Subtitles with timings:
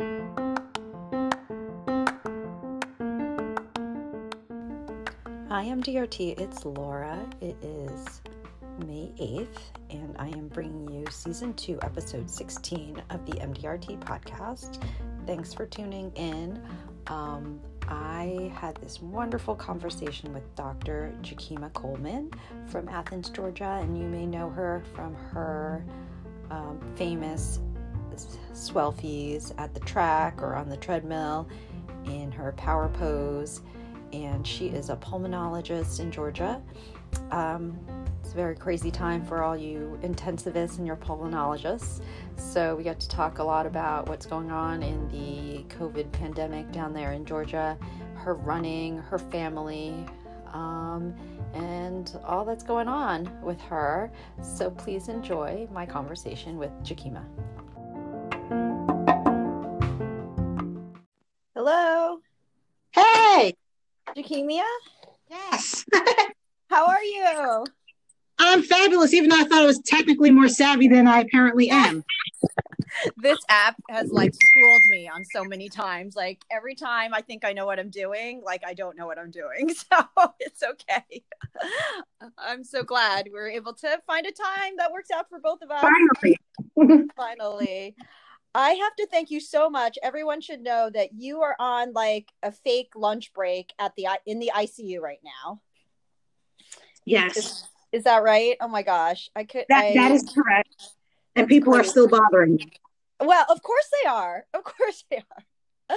[0.00, 0.04] Hi,
[5.50, 6.38] MDRT.
[6.38, 7.28] It's Laura.
[7.40, 8.22] It is
[8.86, 9.58] May 8th,
[9.90, 14.80] and I am bringing you season two, episode 16 of the MDRT podcast.
[15.26, 16.62] Thanks for tuning in.
[17.08, 17.58] Um,
[17.88, 21.12] I had this wonderful conversation with Dr.
[21.22, 22.30] Jakima Coleman
[22.66, 25.84] from Athens, Georgia, and you may know her from her
[26.52, 27.58] um, famous
[28.52, 31.48] swelfies at the track or on the treadmill
[32.06, 33.62] in her power pose.
[34.12, 36.62] And she is a pulmonologist in Georgia.
[37.30, 37.78] Um,
[38.28, 42.02] it's a very crazy time for all you intensivists and your pulmonologists.
[42.36, 46.70] So, we got to talk a lot about what's going on in the COVID pandemic
[46.70, 47.78] down there in Georgia,
[48.16, 49.94] her running, her family,
[50.52, 51.14] um,
[51.54, 54.10] and all that's going on with her.
[54.42, 57.24] So, please enjoy my conversation with Jakima.
[64.18, 64.64] Jakimia?
[65.30, 65.84] Yes.
[66.70, 67.64] How are you?
[68.40, 72.04] I'm fabulous, even though I thought I was technically more savvy than I apparently am.
[73.16, 76.14] this app has like schooled me on so many times.
[76.14, 79.18] Like every time I think I know what I'm doing, like I don't know what
[79.18, 79.70] I'm doing.
[79.90, 81.22] So it's okay.
[82.36, 85.62] I'm so glad we are able to find a time that works out for both
[85.62, 85.80] of us.
[85.80, 87.08] Finally.
[87.16, 87.96] Finally.
[88.54, 89.98] I have to thank you so much.
[90.02, 94.38] Everyone should know that you are on like a fake lunch break at the in
[94.38, 95.60] the ICU right now.
[97.04, 97.36] Yes.
[97.36, 98.56] Is, is that right?
[98.60, 99.30] Oh my gosh.
[99.36, 100.90] I could That I, that is correct.
[101.36, 101.84] And people great.
[101.84, 102.72] are still bothering me.
[103.20, 104.46] Well, of course they are.
[104.54, 105.96] Of course they are.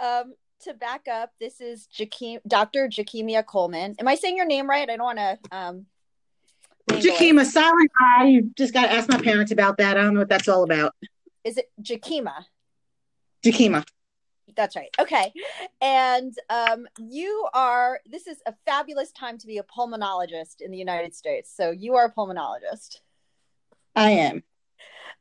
[0.00, 2.88] Um to back up, this is Jakim, Dr.
[2.88, 3.94] Jakimia Coleman.
[3.98, 4.88] Am I saying your name right?
[4.88, 5.86] I don't want to um
[6.90, 8.26] Jakima, silent I.
[8.26, 9.98] You just got to ask my parents about that.
[9.98, 10.94] I don't know what that's all about.
[11.44, 12.44] Is it Jakima?
[13.44, 13.84] Jakima.
[14.56, 14.90] That's right.
[14.98, 15.32] Okay.
[15.80, 20.78] And um, you are, this is a fabulous time to be a pulmonologist in the
[20.78, 21.52] United States.
[21.54, 22.96] So you are a pulmonologist.
[23.94, 24.42] I am.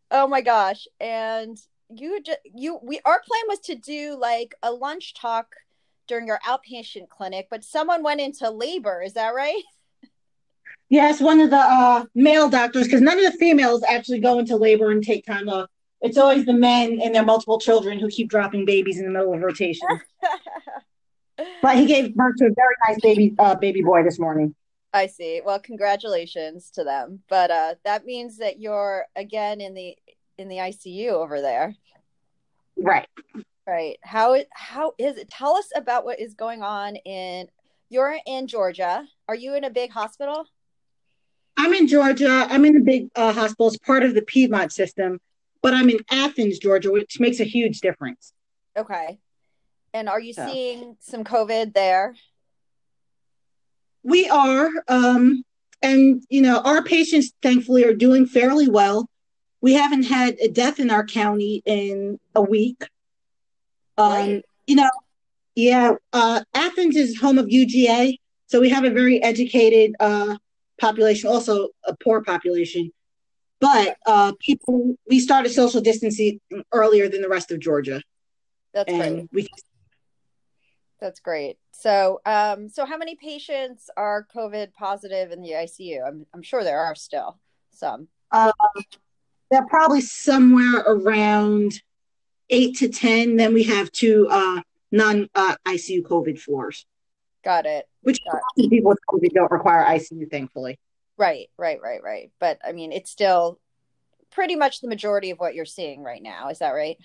[0.09, 0.87] Oh my gosh.
[0.99, 1.57] And
[1.89, 5.47] you just, you, we, our plan was to do like a lunch talk
[6.07, 9.01] during our outpatient clinic, but someone went into labor.
[9.01, 9.61] Is that right?
[10.89, 14.55] Yes, one of the uh, male doctors, because none of the females actually go into
[14.55, 15.69] labor and take time off.
[16.01, 19.33] It's always the men and their multiple children who keep dropping babies in the middle
[19.33, 19.87] of rotation.
[21.61, 24.53] but he gave birth to a very nice baby uh, baby boy this morning.
[24.93, 25.41] I see.
[25.43, 27.21] Well, congratulations to them.
[27.29, 29.95] But uh, that means that you're again in the
[30.37, 31.75] in the ICU over there.
[32.77, 33.07] Right.
[33.65, 33.97] Right.
[34.01, 35.29] How how is it?
[35.29, 37.47] Tell us about what is going on in
[37.89, 39.05] you're in Georgia.
[39.27, 40.45] Are you in a big hospital?
[41.57, 42.47] I'm in Georgia.
[42.49, 43.67] I'm in a big uh, hospital.
[43.67, 45.19] It's part of the Piedmont system,
[45.61, 48.33] but I'm in Athens, Georgia, which makes a huge difference.
[48.77, 49.19] Okay.
[49.93, 50.47] And are you so.
[50.47, 52.15] seeing some COVID there?
[54.03, 54.69] We are.
[54.87, 55.43] Um,
[55.81, 59.09] and, you know, our patients, thankfully, are doing fairly well.
[59.61, 62.83] We haven't had a death in our county in a week.
[63.97, 64.45] Um, right.
[64.67, 64.89] You know,
[65.55, 68.17] yeah, uh, Athens is home of UGA.
[68.45, 70.37] So we have a very educated uh,
[70.79, 72.91] population, also a poor population.
[73.59, 76.39] But uh, people, we started social distancing
[76.71, 78.01] earlier than the rest of Georgia.
[78.73, 79.29] That's and great.
[79.31, 79.47] We,
[80.99, 81.57] That's great.
[81.71, 86.07] So, um, so how many patients are COVID positive in the ICU?
[86.07, 87.39] I'm, I'm sure there are still
[87.71, 88.07] some.
[88.31, 88.51] Um,
[89.49, 91.81] they're probably somewhere around
[92.49, 93.37] eight to ten.
[93.37, 96.85] Then we have two uh, non uh, ICU COVID floors.
[97.43, 97.87] Got it.
[98.01, 100.79] Which Got people with COVID don't require ICU, thankfully.
[101.17, 102.31] Right, right, right, right.
[102.39, 103.59] But I mean, it's still
[104.31, 106.49] pretty much the majority of what you're seeing right now.
[106.49, 106.97] Is that right?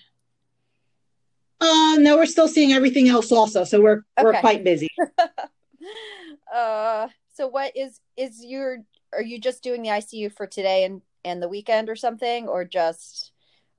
[1.59, 4.23] Uh, no, we're still seeing everything else also, so we're okay.
[4.23, 4.89] we're quite busy.
[6.53, 8.79] uh, so what is is your?
[9.13, 12.65] Are you just doing the ICU for today and and the weekend or something, or
[12.65, 13.31] just,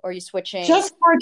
[0.02, 0.64] or are you switching?
[0.64, 1.18] Just for.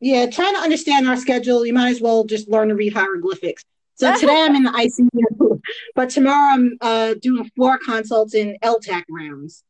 [0.00, 1.64] Yeah, trying to understand our schedule.
[1.64, 3.64] You might as well just learn to read hieroglyphics.
[3.94, 5.60] So today I'm in the ICU,
[5.94, 9.62] but tomorrow I'm uh, doing floor consults in LTAC rounds.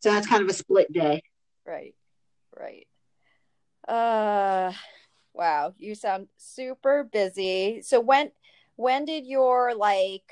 [0.00, 1.22] So that's kind of a split day.
[1.66, 1.94] Right,
[2.56, 2.86] right.
[3.88, 4.72] Uh,
[5.32, 7.82] wow, you sound super busy.
[7.82, 8.30] So when
[8.76, 10.24] when did your like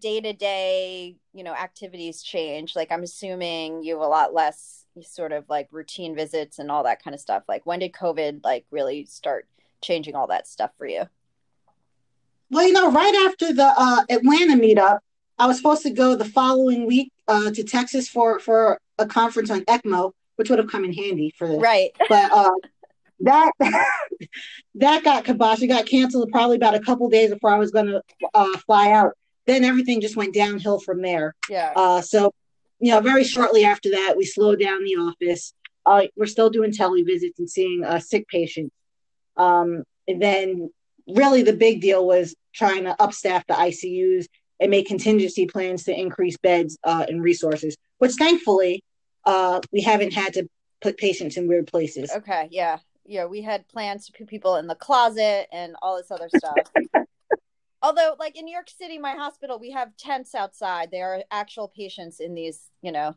[0.00, 2.76] day to day you know activities change?
[2.76, 6.84] Like I'm assuming you have a lot less sort of like routine visits and all
[6.84, 7.44] that kind of stuff.
[7.48, 9.46] Like when did COVID like really start
[9.82, 11.04] changing all that stuff for you?
[12.50, 14.98] Well, you know, right after the uh, Atlanta meetup,
[15.38, 19.50] I was supposed to go the following week uh, to Texas for for a conference
[19.50, 21.60] on ECMO, which would have come in handy for this.
[21.60, 21.90] Right.
[22.08, 22.50] But uh,
[23.20, 23.50] that
[24.76, 25.62] that got kibosh.
[25.62, 28.02] It got canceled probably about a couple days before I was going to
[28.34, 29.12] uh, fly out.
[29.46, 31.34] Then everything just went downhill from there.
[31.48, 31.72] Yeah.
[31.76, 32.34] Uh, so,
[32.80, 35.52] you know, very shortly after that, we slowed down the office.
[35.84, 38.74] Uh, we're still doing tele visits and seeing uh, sick patients.
[39.36, 40.70] Um, and then,
[41.06, 44.26] really, the big deal was trying to upstaff the ICUs
[44.60, 48.82] and make contingency plans to increase beds uh, and resources, which thankfully
[49.24, 50.48] uh, we haven't had to
[50.80, 52.10] put patients in weird places.
[52.14, 52.48] Okay.
[52.50, 52.78] Yeah.
[53.04, 53.26] Yeah.
[53.26, 56.56] We had plans to put people in the closet and all this other stuff.
[57.82, 60.90] Although, like in New York City, my hospital, we have tents outside.
[60.90, 63.14] There are actual patients in these, you know,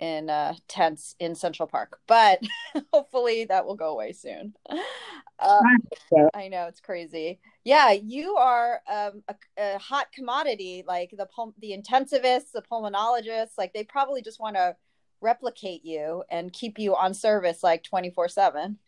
[0.00, 2.00] in uh, tents in Central Park.
[2.06, 2.40] But
[2.92, 4.54] hopefully that will go away soon.
[5.40, 5.60] Uh,
[6.34, 7.38] I know it's crazy.
[7.62, 10.82] Yeah, you are um, a, a, hot commodity.
[10.84, 14.74] Like the pul- the intensivists, the pulmonologists, like they probably just want to
[15.20, 18.78] replicate you and keep you on service like twenty four seven.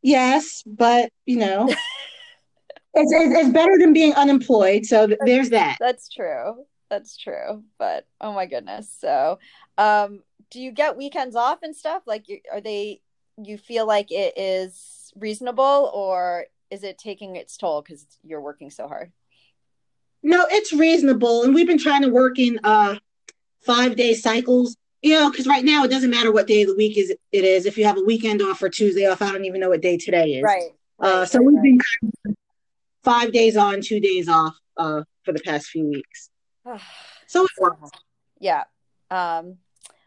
[0.00, 1.68] Yes, but you know,
[2.94, 4.86] it's, it's better than being unemployed.
[4.86, 5.76] So there's that.
[5.78, 6.64] That's true.
[6.90, 7.62] That's true.
[7.78, 8.92] But oh my goodness.
[9.00, 9.38] So,
[9.78, 12.02] um, do you get weekends off and stuff?
[12.06, 13.00] Like, are they?
[13.42, 18.70] You feel like it is reasonable, or is it taking its toll because you're working
[18.70, 19.12] so hard?
[20.22, 22.96] No, it's reasonable, and we've been trying to work in uh
[23.64, 24.76] five day cycles.
[25.02, 27.44] You know, because right now it doesn't matter what day of the week is it
[27.44, 27.64] is.
[27.64, 29.96] If you have a weekend off or Tuesday off, I don't even know what day
[29.96, 30.42] today is.
[30.42, 30.72] Right.
[30.98, 31.78] Uh, so right, we've right.
[32.24, 32.36] been
[33.02, 36.29] five days on, two days off uh, for the past few weeks.
[37.26, 37.46] so.
[38.38, 38.64] Yeah.
[39.10, 39.58] Um,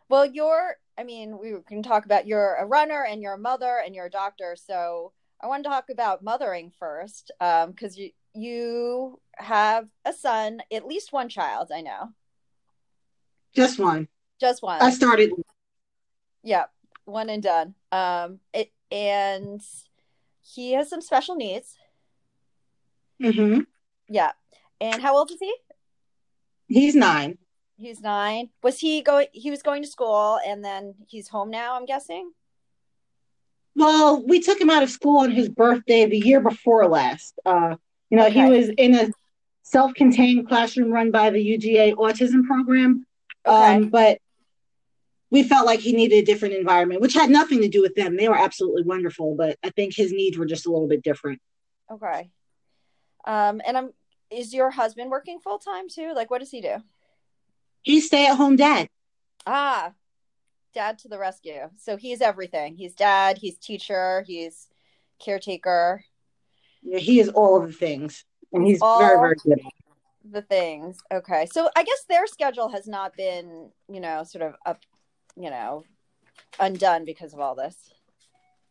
[0.10, 3.82] well, you're, I mean, we can talk about you're a runner and you're a mother
[3.84, 4.56] and you're a doctor.
[4.56, 5.12] So
[5.42, 10.88] I want to talk about mothering first because um, you, you have a son, at
[10.88, 12.10] least one child, I know.
[13.56, 14.08] Just one.
[14.40, 14.82] Just one.
[14.82, 15.32] I started.
[16.44, 16.66] Yeah,
[17.06, 17.76] one and done.
[17.92, 19.62] Um, it and
[20.42, 21.76] he has some special needs.
[23.22, 23.62] Mm-hmm.
[24.10, 24.32] Yeah.
[24.82, 25.54] And how old is he?
[26.74, 27.38] He's nine.
[27.78, 28.50] He's nine.
[28.64, 29.28] Was he going?
[29.32, 31.76] He was going to school, and then he's home now.
[31.76, 32.32] I'm guessing.
[33.76, 37.36] Well, we took him out of school on his birthday the year before last.
[37.46, 37.76] Uh,
[38.10, 38.46] you know, okay.
[38.46, 39.10] he was in a
[39.64, 43.06] self-contained classroom run by the UGA autism program.
[43.46, 43.76] Okay.
[43.76, 44.20] Um, but
[45.30, 48.18] we felt like he needed a different environment, which had nothing to do with them.
[48.18, 51.40] They were absolutely wonderful, but I think his needs were just a little bit different.
[51.92, 52.30] Okay.
[53.26, 53.90] Um, and I'm
[54.34, 56.14] is your husband working full time too?
[56.16, 56.78] Like, what does he do?
[57.82, 58.88] He's stay at home dad.
[59.46, 59.94] Ah,
[60.74, 61.70] dad to the rescue.
[61.78, 62.76] So he's everything.
[62.76, 63.38] He's dad.
[63.38, 64.24] He's teacher.
[64.26, 64.68] He's
[65.20, 66.04] caretaker.
[66.82, 69.62] Yeah, he is all of the things, and he's all very very good.
[70.30, 70.98] The things.
[71.12, 74.80] Okay, so I guess their schedule has not been, you know, sort of up,
[75.36, 75.84] you know,
[76.60, 77.76] undone because of all this.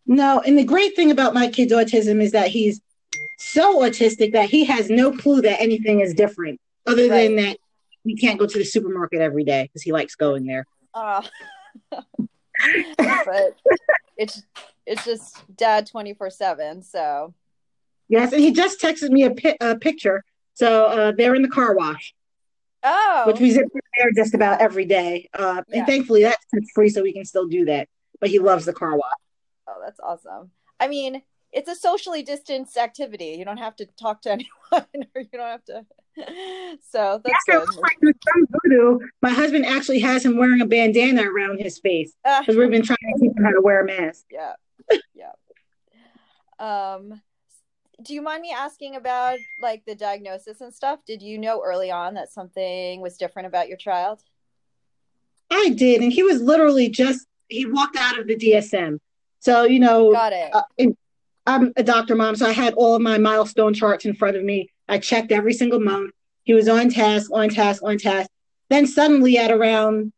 [0.07, 2.81] No, and the great thing about my kid's autism is that he's
[3.43, 7.29] so autistic that he has no clue that anything is different, other right.
[7.29, 7.57] than that
[8.05, 10.67] he can't go to the supermarket every day because he likes going there.
[10.95, 11.23] Oh.
[12.99, 13.57] but
[14.17, 14.43] it's
[14.87, 17.35] it's just dad 24 7 so
[18.09, 20.23] yes and he just texted me a, pi- a picture
[20.55, 22.15] so uh, they're in the car wash
[22.83, 23.67] oh which we zip
[23.99, 25.79] there just about every day uh, yeah.
[25.79, 27.89] and thankfully that's free so we can still do that
[28.21, 29.11] but he loves the car wash
[29.69, 33.37] oh that's awesome i mean it's a socially distanced activity.
[33.39, 35.87] You don't have to talk to anyone, or you don't have to.
[36.91, 38.15] So that's good.
[38.65, 42.71] Voodoo, my husband actually has him wearing a bandana around his face because uh, we've
[42.71, 44.27] been trying to teach him how to wear a mask.
[44.31, 44.53] Yeah,
[45.15, 45.33] yeah.
[46.59, 47.21] Um,
[48.03, 51.01] do you mind me asking about like the diagnosis and stuff?
[51.07, 54.23] Did you know early on that something was different about your child?
[55.51, 58.99] I did, and he was literally just he walked out of the DSM.
[59.41, 60.55] So you know, got it.
[60.55, 60.97] Uh, in,
[61.47, 64.45] I'm a doctor mom, so I had all of my milestone charts in front of
[64.45, 64.71] me.
[64.89, 66.13] I checked every single month.
[66.45, 68.31] He was on task, on task, on task.
[68.69, 70.13] Then suddenly, at around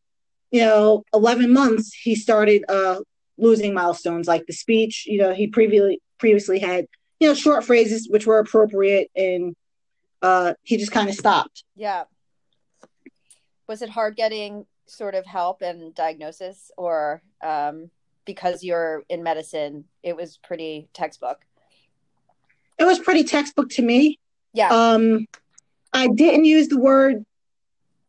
[0.51, 3.01] you know 11 months, he started uh,
[3.37, 5.05] losing milestones like the speech.
[5.07, 6.85] You know, he previously previously had
[7.19, 9.55] you know short phrases which were appropriate, and
[10.21, 11.63] uh, he just kind of stopped.
[11.75, 12.03] Yeah.
[13.67, 17.89] Was it hard getting sort of help and diagnosis, or um,
[18.25, 21.41] because you're in medicine, it was pretty textbook.
[22.77, 24.19] It was pretty textbook to me.
[24.53, 24.69] Yeah.
[24.69, 25.27] Um,
[25.93, 27.25] I didn't use the word,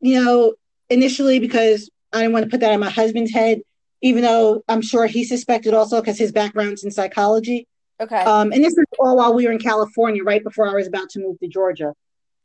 [0.00, 0.54] you know,
[0.90, 3.60] initially because I didn't want to put that in my husband's head,
[4.02, 7.66] even though I'm sure he suspected also because his background's in psychology.
[8.00, 8.20] Okay.
[8.20, 11.10] Um, and this is all while we were in California, right before I was about
[11.10, 11.94] to move to Georgia.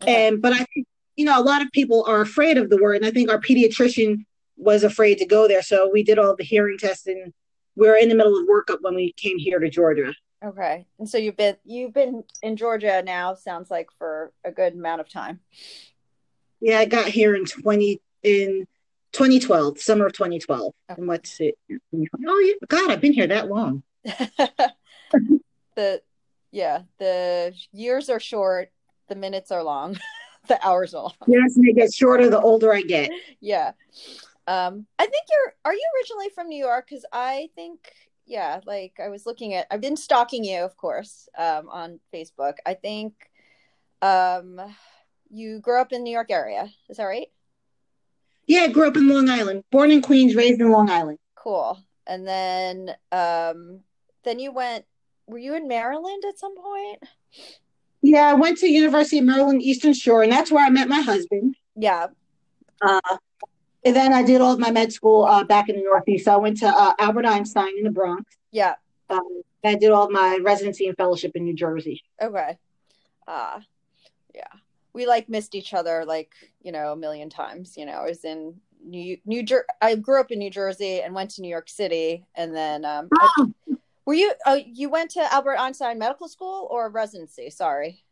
[0.02, 0.28] Okay.
[0.28, 2.98] And but I think you know a lot of people are afraid of the word,
[2.98, 4.26] and I think our pediatrician
[4.58, 5.62] was afraid to go there.
[5.62, 7.34] So we did all the hearing tests and
[7.76, 10.14] we were in the middle of workup when we came here to Georgia.
[10.44, 10.86] Okay.
[10.98, 15.02] And so you've been you've been in Georgia now sounds like for a good amount
[15.02, 15.40] of time.
[16.60, 18.68] Yeah, I got here in 20 in
[19.14, 20.74] 2012, summer of 2012.
[20.90, 21.00] Okay.
[21.00, 21.58] And what's it?
[21.72, 23.84] Oh, yeah, God, I've been here that long.
[25.76, 26.02] the
[26.52, 28.72] yeah, the years are short,
[29.10, 29.98] the minutes are long,
[30.48, 31.14] the hours are long.
[31.28, 33.12] Yes, and they get shorter the older I get.
[33.40, 33.72] Yeah.
[34.52, 36.88] Um, I think you're are you originally from New York?
[36.90, 37.80] Because I think
[38.26, 42.56] yeah, like I was looking at I've been stalking you, of course, um, on Facebook.
[42.66, 43.14] I think
[44.02, 44.60] um
[45.30, 46.70] you grew up in the New York area.
[46.90, 47.28] Is that right?
[48.46, 49.64] Yeah, I grew up in Long Island.
[49.72, 51.20] Born in Queens, raised in Long Island.
[51.36, 51.80] Cool.
[52.06, 53.80] And then um
[54.24, 54.84] then you went
[55.28, 57.04] were you in Maryland at some point?
[58.02, 61.00] Yeah, I went to University of Maryland Eastern Shore and that's where I met my
[61.00, 61.56] husband.
[61.78, 62.08] Yeah.
[62.82, 63.18] Uh
[63.84, 66.26] and then I did all of my med school uh, back in the Northeast.
[66.26, 68.38] So I went to uh, Albert Einstein in the Bronx.
[68.52, 68.76] Yeah.
[69.10, 72.04] Um, I did all of my residency and fellowship in New Jersey.
[72.22, 72.58] Okay.
[73.28, 73.60] Uh,
[74.34, 74.48] yeah.
[74.94, 77.76] We like missed each other like, you know, a million times.
[77.78, 81.14] You know, I was in New New Jer- I grew up in New Jersey and
[81.14, 83.54] went to New York City and then um oh.
[83.70, 87.50] I, were you oh you went to Albert Einstein Medical School or residency?
[87.50, 88.04] Sorry.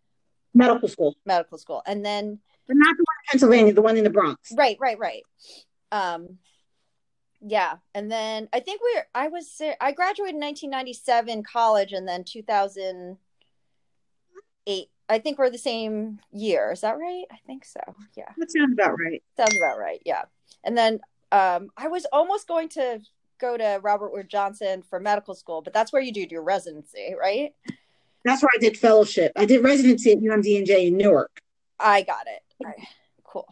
[0.53, 1.15] Medical school.
[1.25, 1.81] Medical school.
[1.85, 4.53] And then but not the one in Pennsylvania, the one in the Bronx.
[4.53, 5.23] Right, right, right.
[5.91, 6.38] Um,
[7.41, 9.07] yeah, and then I think we're.
[9.15, 14.89] I was I graduated in 1997 college, and then 2008.
[15.11, 16.71] I think we're the same year.
[16.71, 17.23] Is that right?
[17.31, 17.79] I think so.
[18.15, 19.23] Yeah, that sounds about right.
[19.35, 20.03] Sounds about right.
[20.05, 20.25] Yeah,
[20.63, 20.99] and then
[21.31, 23.01] um, I was almost going to
[23.39, 27.15] go to Robert Wood Johnson for medical school, but that's where you do your residency,
[27.19, 27.55] right?
[28.25, 29.31] That's where I did fellowship.
[29.38, 31.41] I did residency at UMDNJ in Newark.
[31.79, 32.43] I got it.
[32.63, 32.80] Right.
[33.24, 33.48] Cool.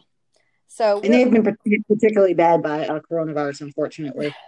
[0.66, 1.56] So and they've been
[1.88, 4.34] particularly bad by uh, coronavirus, unfortunately.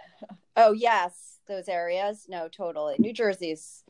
[0.57, 2.25] Oh yes, those areas.
[2.27, 2.95] No, totally.
[2.99, 3.85] New Jersey's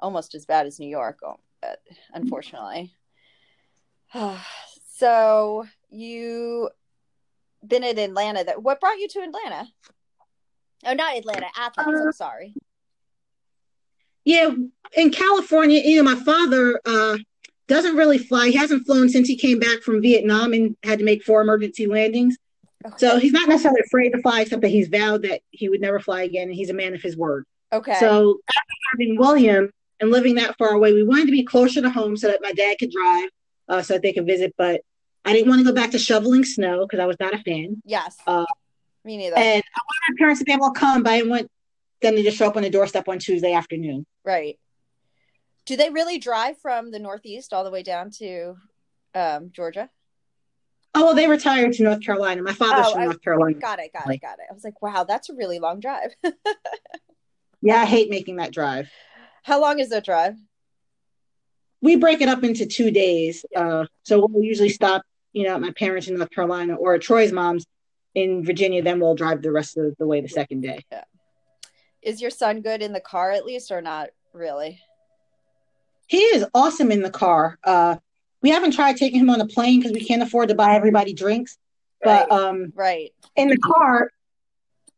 [0.00, 1.78] almost as bad as New York, oh, but
[2.12, 2.92] unfortunately.
[4.96, 6.70] so you
[7.66, 8.42] been in Atlanta.
[8.44, 9.68] That what brought you to Atlanta?
[10.84, 11.86] Oh, not Atlanta, Athens.
[11.86, 12.54] Uh, I'm sorry.
[14.24, 14.50] Yeah,
[14.96, 17.16] in California, you know, my father uh,
[17.68, 18.48] doesn't really fly.
[18.48, 21.86] He hasn't flown since he came back from Vietnam and had to make four emergency
[21.86, 22.36] landings.
[22.84, 22.94] Okay.
[22.98, 26.00] So he's not necessarily afraid to fly, except that he's vowed that he would never
[26.00, 27.44] fly again, and he's a man of his word.
[27.72, 27.94] Okay.
[28.00, 31.90] So after having William and living that far away, we wanted to be closer to
[31.90, 33.28] home so that my dad could drive,
[33.68, 34.54] uh, so that they could visit.
[34.58, 34.82] But
[35.24, 37.80] I didn't want to go back to shoveling snow because I was not a fan.
[37.84, 38.16] Yes.
[38.26, 38.44] Uh,
[39.04, 39.36] Me neither.
[39.36, 41.50] And I wanted my parents to be able to come, but I didn't want
[42.00, 44.04] them to just show up on the doorstep on Tuesday afternoon.
[44.24, 44.58] Right.
[45.64, 48.56] Do they really drive from the Northeast all the way down to
[49.14, 49.90] um, Georgia?
[50.94, 52.42] Oh, well, they retired to North Carolina.
[52.42, 53.58] My father's oh, from I, North Carolina.
[53.58, 54.46] Got it, got it, got it.
[54.50, 56.10] I was like, wow, that's a really long drive.
[57.62, 58.90] yeah, I hate making that drive.
[59.42, 60.36] How long is that drive?
[61.80, 63.44] We break it up into two days.
[63.56, 65.02] Uh, so we'll usually stop,
[65.32, 67.64] you know, at my parents in North Carolina or at Troy's mom's
[68.14, 68.82] in Virginia.
[68.82, 70.84] Then we'll drive the rest of the way the second day.
[70.92, 71.04] Yeah.
[72.02, 74.80] Is your son good in the car at least, or not really?
[76.06, 77.58] He is awesome in the car.
[77.64, 77.96] Uh,
[78.42, 81.12] we haven't tried taking him on a plane because we can't afford to buy everybody
[81.12, 81.56] drinks.
[82.02, 82.38] But right.
[82.38, 84.10] um, right in the car,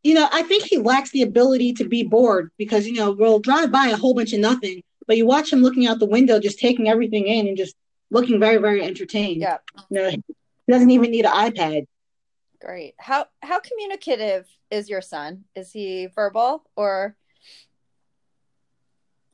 [0.03, 3.39] you know, I think he lacks the ability to be bored because you know we'll
[3.39, 6.39] drive by a whole bunch of nothing, but you watch him looking out the window,
[6.39, 7.75] just taking everything in and just
[8.09, 9.41] looking very, very entertained.
[9.41, 9.57] Yeah,
[9.89, 10.23] you know, he
[10.67, 11.85] doesn't even need an iPad.
[12.59, 12.95] Great.
[12.97, 15.43] How how communicative is your son?
[15.55, 17.15] Is he verbal or?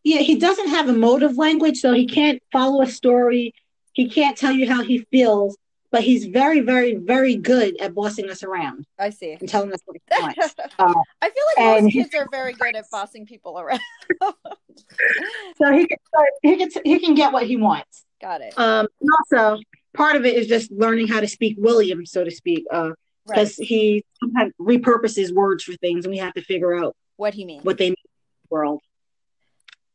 [0.04, 3.54] Yeah, he doesn't have emotive language, so he can't follow a story.
[3.94, 5.58] He can't tell you how he feels,
[5.92, 8.86] but he's very, very, very good at bossing us around.
[8.98, 9.38] I see.
[9.40, 10.56] And telling us what he wants.
[10.80, 13.82] Uh, I feel like most kids are very good at bossing people around.
[14.22, 15.98] so he can,
[16.42, 18.06] he can he can get what he wants.
[18.20, 18.58] Got it.
[18.58, 18.88] Um,
[19.32, 19.62] also,
[19.94, 23.34] part of it is just learning how to speak William, so to speak, because uh,
[23.34, 23.56] right.
[23.60, 27.64] he sometimes repurposes words for things, and we have to figure out what he means,
[27.64, 28.82] what they mean in the world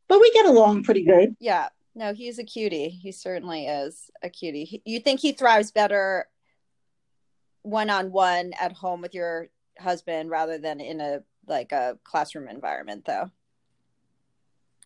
[0.09, 1.37] but we get along pretty good.
[1.41, 1.69] Yeah.
[1.95, 2.91] No, he's a cutie.
[2.91, 4.83] He certainly is a cutie.
[4.85, 6.29] You think he thrives better
[7.63, 9.49] one on one at home with your
[9.79, 13.31] husband rather than in a like a classroom environment though?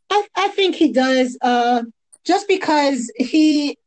[0.09, 1.37] I, I think he does.
[1.43, 1.83] Uh
[2.25, 3.79] just because he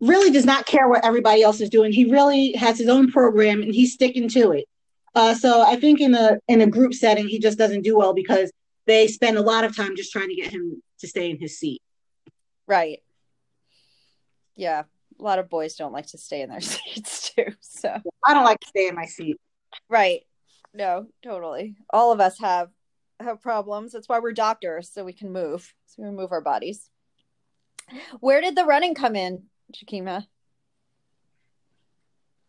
[0.00, 1.92] really does not care what everybody else is doing.
[1.92, 4.66] He really has his own program and he's sticking to it.
[5.14, 8.14] Uh, so I think in a in a group setting, he just doesn't do well
[8.14, 8.52] because
[8.90, 11.58] they spend a lot of time just trying to get him to stay in his
[11.58, 11.80] seat.
[12.66, 13.00] Right.
[14.56, 14.82] Yeah.
[15.18, 17.46] A lot of boys don't like to stay in their seats too.
[17.60, 17.94] So
[18.26, 19.36] I don't like to stay in my seat.
[19.88, 20.22] Right.
[20.74, 21.76] No, totally.
[21.90, 22.70] All of us have
[23.20, 23.92] have problems.
[23.92, 25.72] That's why we're doctors, so we can move.
[25.86, 26.88] So we move our bodies.
[28.20, 29.44] Where did the running come in,
[29.74, 30.26] Jakima?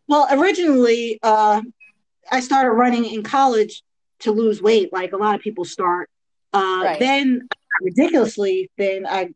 [0.08, 1.62] Well, originally, uh,
[2.32, 3.84] I started running in college
[4.20, 6.11] to lose weight, like a lot of people start.
[6.53, 7.00] Uh, Right.
[7.00, 7.48] Then,
[7.81, 9.29] ridiculously, then I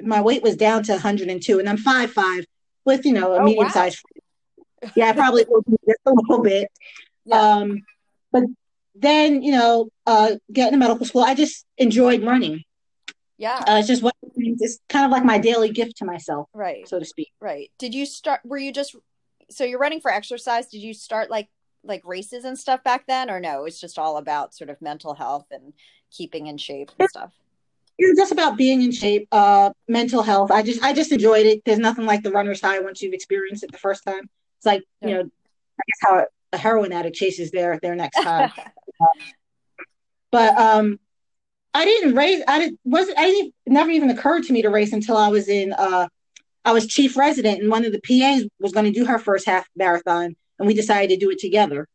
[0.00, 2.44] my weight was down to 102, and I'm five five
[2.84, 3.70] with you know a Oh, medium wow.
[3.70, 4.00] sized.
[4.96, 6.68] Yeah, I probably just a little bit.
[7.24, 7.40] Yeah.
[7.40, 7.78] Um,
[8.30, 8.42] but
[8.94, 12.64] then you know, uh, getting to medical school, I just enjoyed running.
[13.38, 13.64] Yeah.
[13.66, 16.86] Uh, it's just what it's kind of like my daily gift to myself, right.
[16.86, 17.30] so to speak.
[17.40, 17.70] Right.
[17.78, 18.94] Did you start were you just
[19.50, 20.68] so you're running for exercise?
[20.68, 21.48] Did you start like
[21.82, 23.64] like races and stuff back then or no?
[23.64, 25.72] It's just all about sort of mental health and
[26.16, 27.32] keeping in shape and stuff.
[27.96, 30.50] It's just about being in shape, uh, mental health.
[30.50, 31.62] I just I just enjoyed it.
[31.64, 34.28] There's nothing like the runner's high once you've experienced it the first time.
[34.58, 38.50] It's like you know, I guess how a heroin addict chases their their next high.
[40.32, 40.98] but um,
[41.72, 42.42] I didn't race.
[42.48, 43.18] I didn't wasn't.
[43.18, 43.54] I didn't.
[43.66, 45.72] It never even occurred to me to race until I was in.
[45.72, 46.08] Uh,
[46.64, 49.46] I was chief resident, and one of the PAs was going to do her first
[49.46, 51.86] half marathon, and we decided to do it together,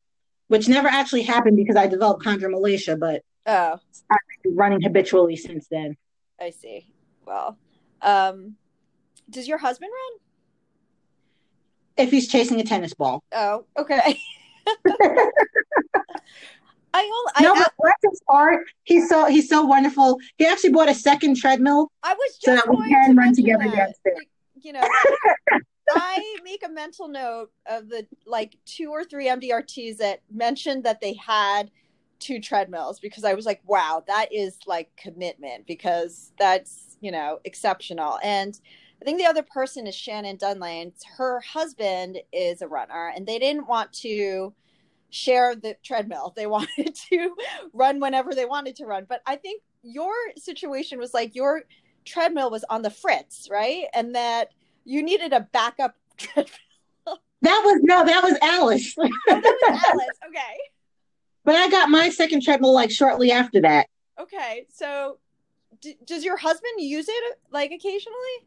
[0.48, 3.80] which never actually happened because I developed chondromalacia, but oh,
[4.12, 5.96] I've been running habitually since then.
[6.40, 6.88] I see.
[7.26, 7.58] Well,
[8.02, 8.56] um
[9.30, 10.20] does your husband run?
[12.06, 13.24] If he's chasing a tennis ball.
[13.34, 14.20] Oh, okay.
[16.94, 18.66] I only I, no, but bless his heart.
[18.84, 20.18] He's so he's so wonderful.
[20.38, 21.92] He actually bought a second treadmill.
[22.04, 23.76] I was so just that we going can to run together that.
[23.76, 24.18] downstairs.
[24.18, 24.30] Like,
[24.62, 24.88] You know,
[25.96, 31.00] I make a mental note of the like two or three MDRTs that mentioned that
[31.02, 31.70] they had
[32.20, 37.40] two treadmills because I was like, wow, that is like commitment because that's, you know,
[37.46, 38.20] exceptional.
[38.24, 38.60] And
[39.02, 40.94] I think the other person is Shannon Dunlane.
[41.18, 44.54] Her husband is a runner and they didn't want to
[45.10, 46.34] share the treadmill.
[46.36, 47.36] They wanted to
[47.74, 49.06] run whenever they wanted to run.
[49.08, 51.64] But I think your situation was like your
[52.06, 53.86] treadmill was on the fritz, right?
[53.94, 54.50] And that
[54.86, 56.54] you needed a backup treadmill.
[57.42, 58.96] That was no, that was Alice.
[59.00, 60.20] Oh, that was Alice.
[60.28, 60.58] Okay.
[61.50, 63.88] But I got my second treadmill like shortly after that.
[64.20, 64.68] Okay.
[64.70, 65.18] So
[65.82, 68.46] d- does your husband use it like occasionally?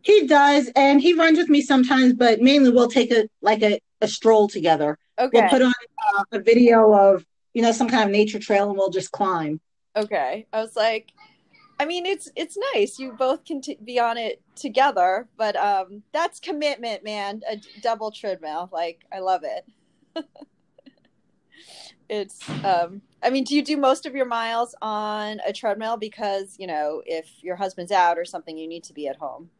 [0.00, 3.78] He does, and he runs with me sometimes, but mainly we'll take a like a,
[4.00, 4.96] a stroll together.
[5.18, 5.38] Okay.
[5.38, 5.74] We'll put on
[6.16, 9.60] uh, a video of you know some kind of nature trail, and we'll just climb.
[9.94, 10.46] okay.
[10.50, 11.12] I was like,
[11.78, 12.98] I mean, it's it's nice.
[12.98, 17.42] You both can t- be on it together, but um, that's commitment, man.
[17.46, 19.66] A d- double treadmill, like I love it.
[22.08, 26.56] it's um, I mean, do you do most of your miles on a treadmill because
[26.58, 29.50] you know if your husband's out or something, you need to be at home?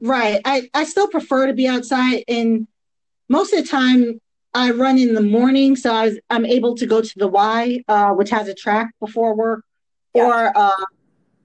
[0.00, 0.40] Right.
[0.44, 2.68] I, I still prefer to be outside and
[3.28, 4.20] most of the time
[4.54, 7.82] I run in the morning, so I was, I'm able to go to the Y,
[7.88, 9.64] uh, which has a track before work,
[10.14, 10.24] Yeah.
[10.24, 10.84] or uh,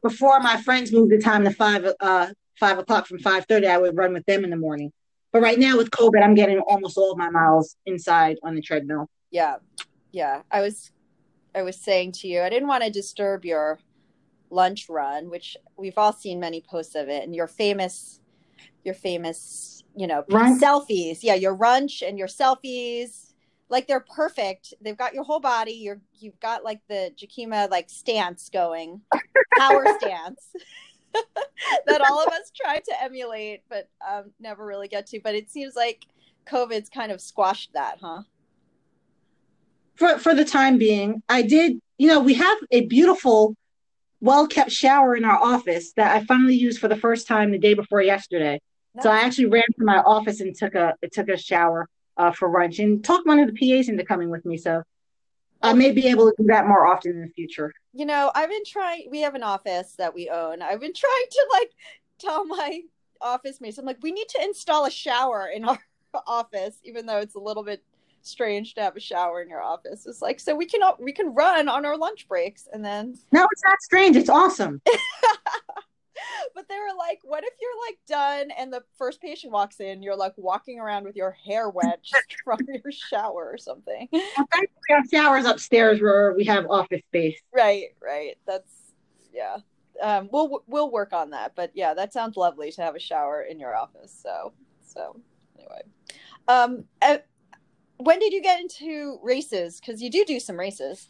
[0.01, 2.27] before my friends moved the time to five uh,
[2.59, 4.91] five o'clock from five thirty, I would run with them in the morning.
[5.31, 8.61] But right now with COVID, I'm getting almost all of my miles inside on the
[8.61, 9.09] treadmill.
[9.33, 9.55] Yeah,
[10.11, 10.43] yeah.
[10.51, 10.91] I was,
[11.55, 13.79] I was saying to you, I didn't want to disturb your
[14.51, 18.21] lunch run, which we've all seen many posts of it, and your famous,
[18.85, 20.59] your famous, you know, Run?
[20.59, 21.19] selfies.
[21.23, 23.33] Yeah, your runch and your selfies,
[23.69, 24.75] like they're perfect.
[24.81, 25.71] They've got your whole body.
[25.71, 29.01] You're, you've got like the Jakima like stance going,
[29.57, 30.47] power stance.
[31.87, 35.19] that all of us try to emulate, but um, never really get to.
[35.23, 36.05] But it seems like
[36.47, 38.21] COVID's kind of squashed that, huh?
[39.95, 41.79] For for the time being, I did.
[41.97, 43.55] You know, we have a beautiful,
[44.19, 47.59] well kept shower in our office that I finally used for the first time the
[47.59, 48.59] day before yesterday.
[49.01, 52.51] So I actually ran to my office and took a took a shower uh, for
[52.51, 54.57] lunch and talked one of the PAs into coming with me.
[54.57, 54.83] So
[55.61, 57.73] I may be able to do that more often in the future.
[57.93, 59.07] you know, I've been trying.
[59.09, 60.61] We have an office that we own.
[60.61, 61.71] I've been trying to like
[62.19, 62.81] tell my
[63.21, 63.77] office mates.
[63.77, 65.79] I'm like, we need to install a shower in our
[66.27, 67.83] office, even though it's a little bit
[68.23, 70.05] strange to have a shower in your office.
[70.05, 73.17] It's like so we can all, we can run on our lunch breaks, and then.
[73.31, 74.15] No, it's not strange.
[74.15, 74.81] It's awesome.
[76.55, 80.01] but they were like, what if you're like done and the first patient walks in,
[80.01, 84.07] you're like walking around with your hair wet just from your shower or something.
[84.11, 87.39] Well, thankfully, our showers upstairs where we have office space.
[87.53, 88.37] Right, right.
[88.45, 88.71] That's
[89.33, 89.57] yeah.
[90.01, 93.43] Um, we'll we'll work on that, but yeah, that sounds lovely to have a shower
[93.43, 94.17] in your office.
[94.21, 94.53] So
[94.85, 95.19] so
[95.57, 95.81] anyway,
[96.47, 96.85] um,
[97.97, 99.79] when did you get into races?
[99.79, 101.09] Because you do do some races.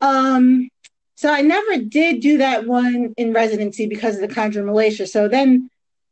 [0.00, 0.68] Um,
[1.14, 5.08] so I never did do that one in residency because of the chondromalacia.
[5.08, 5.68] So then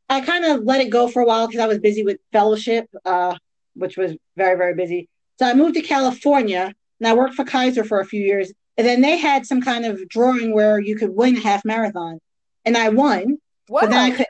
[0.09, 2.89] I kind of let it go for a while because I was busy with fellowship.
[3.05, 3.37] Uh,
[3.79, 5.09] which was very, very busy.
[5.39, 8.53] So I moved to California and I worked for Kaiser for a few years.
[8.77, 12.19] And then they had some kind of drawing where you could win a half marathon.
[12.65, 13.39] And I won.
[13.69, 13.81] Wow.
[13.83, 14.27] But then I could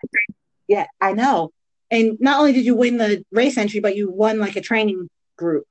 [0.69, 1.51] Yeah, I know.
[1.91, 5.09] And not only did you win the race entry, but you won like a training
[5.37, 5.65] group.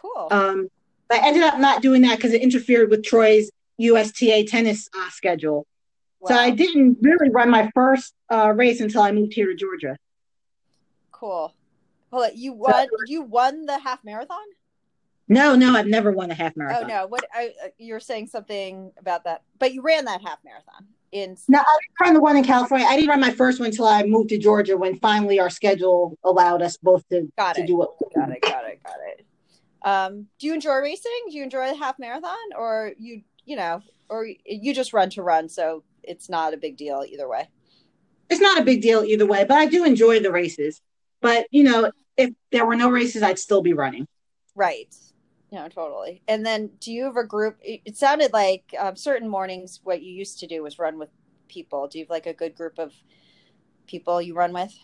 [0.00, 0.28] cool.
[0.30, 0.68] Um,
[1.08, 5.10] but I ended up not doing that because it interfered with Troy's USTA tennis uh,
[5.10, 5.66] schedule.
[6.26, 9.98] So I didn't really run my first uh, race until I moved here to Georgia.
[11.12, 11.52] Cool.
[12.12, 12.86] On, you won.
[13.06, 14.38] You won the half marathon.
[15.28, 16.84] No, no, I've never won a half marathon.
[16.84, 17.06] Oh no!
[17.06, 19.42] What I, uh, you're saying something about that?
[19.58, 21.36] But you ran that half marathon in.
[21.48, 22.86] No, I didn't run the one in California.
[22.86, 26.18] I didn't run my first one until I moved to Georgia when finally our schedule
[26.24, 27.66] allowed us both to, Got to it.
[27.66, 27.88] do it.
[28.14, 28.42] Got it.
[28.42, 28.82] Got it.
[28.82, 29.26] Got it.
[29.82, 31.12] Um, do you enjoy racing?
[31.30, 35.22] Do you enjoy the half marathon, or you you know, or you just run to
[35.22, 35.48] run?
[35.48, 37.48] So it's not a big deal either way.
[38.30, 40.80] It's not a big deal either way, but I do enjoy the races.
[41.20, 44.06] But, you know, if there were no races, I'd still be running.
[44.54, 44.94] Right.
[45.54, 46.20] No, totally.
[46.26, 47.56] And then, do you have a group?
[47.62, 51.10] It, sounded like um, certain mornings what you used to do was run with
[51.46, 51.86] people.
[51.86, 52.92] Do you have like a good group of
[53.86, 54.76] people you run with?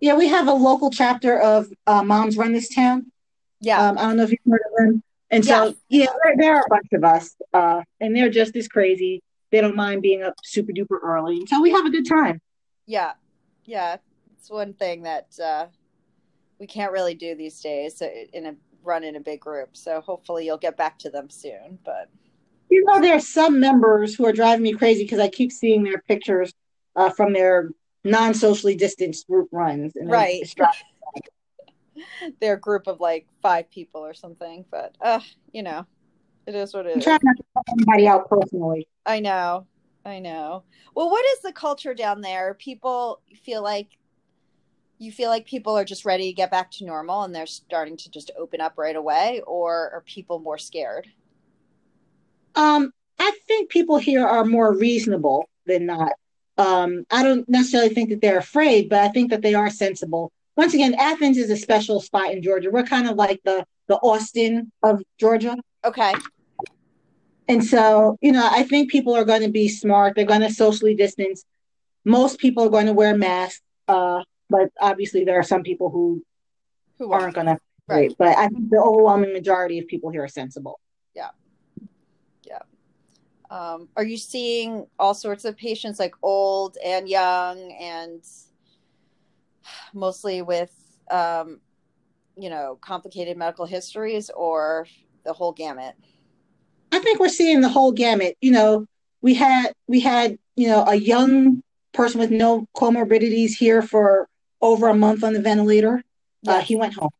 [0.00, 3.10] Yeah, we have a local chapter of uh, Moms Run This Town.
[3.60, 3.84] Yeah.
[3.84, 5.02] Um, I don't know if you've heard of them.
[5.30, 8.68] And so, yeah, there, there are a bunch of us, uh, and they're just as
[8.68, 9.24] crazy.
[9.50, 11.38] They don't mind being up super duper early.
[11.38, 12.40] And so we have a good time.
[12.86, 13.14] Yeah,
[13.64, 13.96] yeah.
[14.38, 15.66] It's one thing that uh,
[16.60, 18.54] we can't really do these days so in a
[18.84, 19.76] run in a big group.
[19.76, 21.78] So hopefully you'll get back to them soon.
[21.84, 22.08] But
[22.70, 25.82] You know, there are some members who are driving me crazy because I keep seeing
[25.82, 26.52] their pictures
[26.96, 27.70] uh, from their
[28.04, 29.96] non socially distanced group runs.
[29.96, 30.42] And Right.
[30.42, 30.78] It's driving
[32.40, 34.64] they're a group of like five people or something.
[34.70, 35.20] But uh,
[35.52, 35.86] you know,
[36.46, 37.04] it is what it I'm is.
[37.04, 38.88] trying not to call anybody out personally.
[39.06, 39.66] I know.
[40.06, 40.64] I know.
[40.94, 42.54] Well, what is the culture down there?
[42.54, 43.88] People feel like
[44.98, 47.96] you feel like people are just ready to get back to normal and they're starting
[47.96, 51.08] to just open up right away, or are people more scared?
[52.54, 56.12] Um, I think people here are more reasonable than not.
[56.56, 60.30] Um, I don't necessarily think that they're afraid, but I think that they are sensible.
[60.56, 62.70] Once again, Athens is a special spot in Georgia.
[62.70, 65.56] We're kind of like the the Austin of Georgia.
[65.84, 66.14] Okay.
[67.48, 70.14] And so, you know, I think people are going to be smart.
[70.14, 71.44] They're going to socially distance.
[72.04, 73.60] Most people are going to wear masks.
[73.86, 76.22] Uh, but obviously there are some people who
[76.98, 77.58] Who aren't going to.
[77.86, 78.14] Right.
[78.18, 80.80] But I think the overwhelming majority of people here are sensible.
[81.14, 81.30] Yeah.
[82.46, 82.60] Yeah.
[83.50, 88.22] Um, are you seeing all sorts of patients, like old and young, and
[89.92, 90.72] mostly with,
[91.10, 91.60] um,
[92.36, 94.86] you know, complicated medical histories, or
[95.24, 95.94] the whole gamut?
[96.90, 98.36] I think we're seeing the whole gamut.
[98.40, 98.86] You know,
[99.20, 104.26] we had we had you know a young person with no comorbidities here for
[104.64, 106.02] over a month on the ventilator.
[106.46, 107.10] Uh, he went home.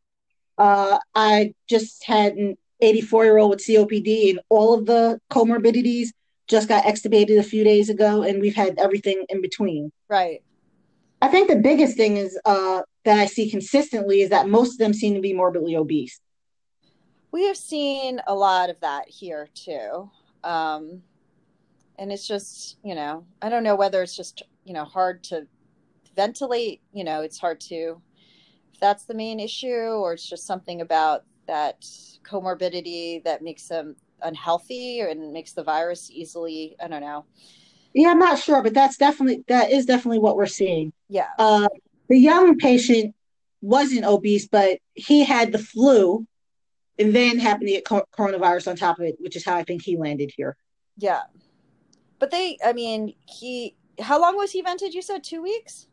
[0.56, 6.08] Uh, I just had an 84 year old with COPD and all of the comorbidities.
[6.48, 9.92] Just got extubated a few days ago, and we've had everything in between.
[10.08, 10.42] Right.
[11.22, 14.78] I think the biggest thing is uh, that I see consistently is that most of
[14.78, 16.20] them seem to be morbidly obese.
[17.30, 20.10] We have seen a lot of that here too.
[20.44, 21.02] Um,
[21.98, 25.46] and it's just, you know, I don't know whether it's just, you know, hard to
[26.14, 28.00] ventilate, you know, it's hard to,
[28.72, 31.84] if that's the main issue, or it's just something about that
[32.22, 37.24] comorbidity that makes them unhealthy and makes the virus easily, I don't know.
[37.92, 40.92] Yeah, I'm not sure, but that's definitely that is definitely what we're seeing.
[41.08, 41.28] Yeah.
[41.38, 41.68] Uh,
[42.08, 43.14] the young patient
[43.60, 46.26] wasn't obese, but he had the flu
[46.98, 49.62] and then happened to get co- coronavirus on top of it, which is how I
[49.62, 50.56] think he landed here.
[50.96, 51.22] Yeah.
[52.18, 54.94] But they, I mean, he, how long was he vented?
[54.94, 55.88] You said two weeks?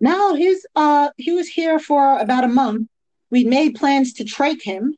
[0.00, 2.88] No, his uh he was here for about a month.
[3.30, 4.96] We'd made plans to trach him,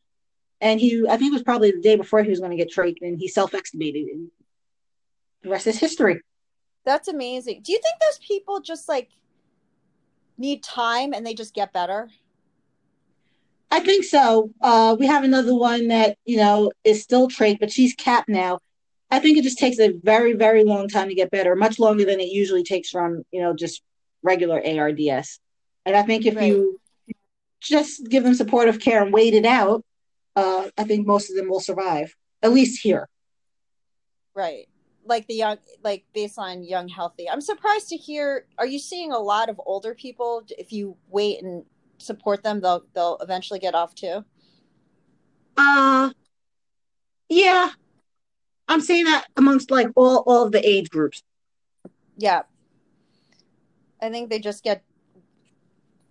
[0.60, 2.72] and he I think it was probably the day before he was going to get
[2.72, 4.30] trached, and he self-extubated, and
[5.42, 6.20] the rest is history.
[6.84, 7.62] That's amazing.
[7.62, 9.10] Do you think those people just like
[10.38, 12.08] need time and they just get better?
[13.70, 14.50] I think so.
[14.60, 18.60] Uh, we have another one that you know is still trach, but she's capped now.
[19.10, 22.04] I think it just takes a very, very long time to get better, much longer
[22.04, 23.82] than it usually takes from you know just
[24.22, 25.40] regular ARDS.
[25.84, 26.46] And I think if Right.
[26.46, 26.80] you
[27.60, 29.84] just give them supportive care and wait it out,
[30.36, 33.08] uh, I think most of them will survive, at least here.
[34.34, 34.68] Right.
[35.04, 37.28] Like the young, like baseline young, healthy.
[37.28, 38.46] I'm surprised to hear.
[38.56, 40.44] Are you seeing a lot of older people?
[40.56, 41.64] If you wait and
[41.98, 44.24] support them, they'll they'll eventually get off too.
[45.56, 46.10] Uh,
[47.28, 47.70] yeah,
[48.68, 51.22] I'm saying that amongst like all all of the age groups.
[52.16, 52.42] Yeah.
[54.02, 54.82] I think they just get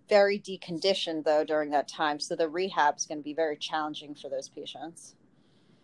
[0.08, 2.18] very deconditioned though during that time.
[2.18, 5.14] So the rehab is going to be very challenging for those patients.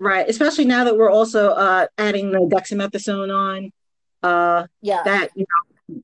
[0.00, 3.72] Right, especially now that we're also uh, adding the dexamethasone on.
[4.22, 5.02] Uh, Yeah.
[5.04, 6.00] that you know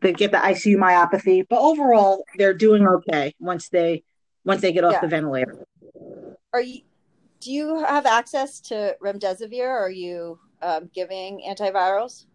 [0.00, 4.04] they get the ICU myopathy, but overall they're doing okay once they
[4.44, 5.00] once they get off Yeah.
[5.00, 5.64] the ventilator.
[6.52, 6.82] Are you?
[7.40, 9.68] Do you have access to remdesivir?
[9.68, 12.26] Are you um, giving antivirals?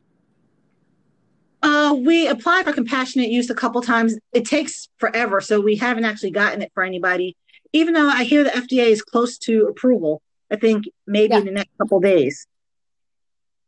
[1.64, 4.18] Uh, we applied for compassionate use a couple times.
[4.34, 7.36] It takes forever, so we haven't actually gotten it for anybody.
[7.74, 10.22] Even though I hear the FDA is close to approval,
[10.52, 11.40] I think maybe Yeah.
[11.40, 12.48] in the next couple days.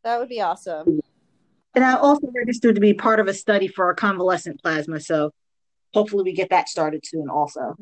[0.04, 1.00] That would be awesome.
[1.76, 5.32] And I also registered to be part of a study for our convalescent plasma, so
[5.94, 7.30] hopefully we get that started soon.
[7.30, 7.76] Also,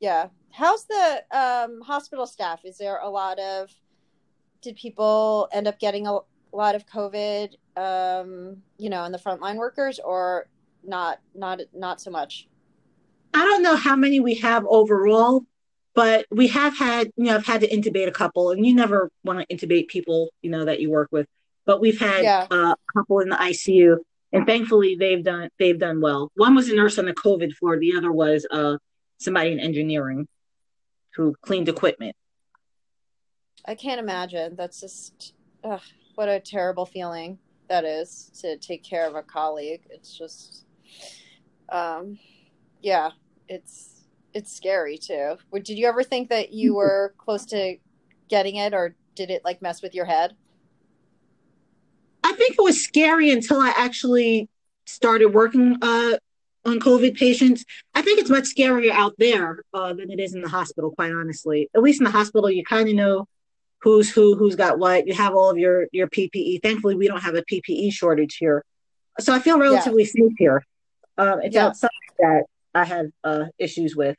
[0.00, 0.28] Yeah.
[0.52, 2.64] How's the um, hospital staff?
[2.64, 3.70] Is there a lot of?
[4.62, 6.18] Did people end up getting a
[6.52, 7.54] lot of COVID?
[7.76, 10.48] Um, you know, in the frontline workers, or
[10.82, 11.18] not?
[11.34, 12.48] Not not so much.
[13.34, 15.44] I don't know how many we have overall,
[15.94, 19.10] but we have had, you know, I've had to intubate a couple, and you never
[19.24, 21.26] want to intubate people, you know, that you work with.
[21.66, 22.46] But we've had Yeah.
[22.50, 23.98] uh, a couple in the ICU,
[24.32, 26.30] and thankfully they've done they've done well.
[26.36, 28.78] One was a nurse on the COVID floor, the other was uh,
[29.18, 30.28] somebody in engineering
[31.14, 32.16] who cleaned equipment.
[33.66, 34.54] I can't imagine.
[34.54, 35.34] That's just
[35.64, 35.80] ugh,
[36.14, 39.82] what a terrible feeling that is to take care of a colleague.
[39.90, 40.64] It's just,
[41.68, 42.18] um,
[42.80, 43.10] yeah,
[43.48, 45.36] it's it's scary too.
[45.52, 47.76] Did you ever think that you were close to
[48.28, 50.36] getting it, or did it like mess with your head?
[52.22, 54.48] I think it was scary until I actually
[54.84, 56.16] started working uh,
[56.64, 57.64] on COVID patients.
[57.94, 61.12] I think it's much scarier out there uh, than it is in the hospital, quite
[61.12, 61.70] honestly.
[61.74, 63.28] At least in the hospital, you kind of know
[63.86, 65.06] who's who, who's got what.
[65.06, 66.60] You have all of your your PPE.
[66.60, 68.64] Thankfully, we don't have a PPE shortage here,
[69.20, 70.64] so I feel relatively safe here.
[71.16, 71.66] Um, it's Yeah.
[71.66, 72.42] outside that
[72.74, 74.16] I have uh, issues with.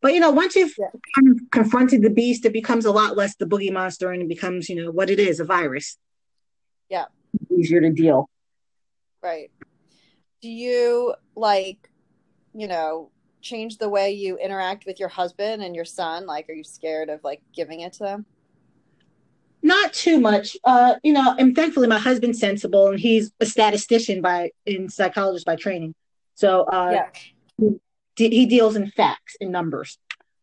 [0.00, 0.88] But you know, once you've Yeah.
[1.14, 4.28] kind of confronted the beast, it becomes a lot less the boogie monster, and it
[4.28, 5.98] becomes you know what it is—a virus.
[6.88, 7.04] Yeah.
[7.54, 8.30] easier to deal.
[9.22, 9.50] Right.
[10.40, 11.90] Do you like,
[12.54, 13.10] you know,
[13.42, 16.26] change the way you interact with your husband and your son?
[16.26, 18.26] Like, are you scared of like giving it to them?
[19.62, 20.56] Not too much.
[20.64, 25.46] Uh, you know, and thankfully my husband's sensible and he's a statistician by in psychologist
[25.46, 25.94] by training.
[26.34, 26.90] So uh
[28.16, 29.98] d- he deals in facts in numbers.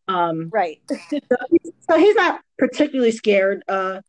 [0.07, 0.81] Um Right.
[0.89, 3.63] so he's not particularly scared.
[3.67, 4.01] Uh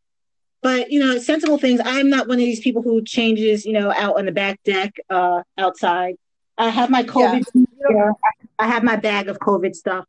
[0.61, 1.81] but you know, sensible things.
[1.83, 4.93] I'm not one of these people who changes, you know, out on the back deck,
[5.09, 6.15] uh, outside.
[6.57, 7.43] I have my COVID.
[7.89, 8.11] Yeah.
[8.59, 10.05] I have my bag of COVID stuff.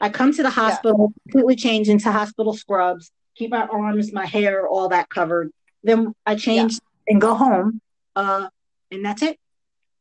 [0.00, 4.66] I come to the hospital, completely change into hospital scrubs, keep my arms, my hair,
[4.68, 5.50] all that covered.
[5.82, 7.80] Then I change and go home,
[8.16, 8.48] uh,
[8.90, 9.38] and that's it.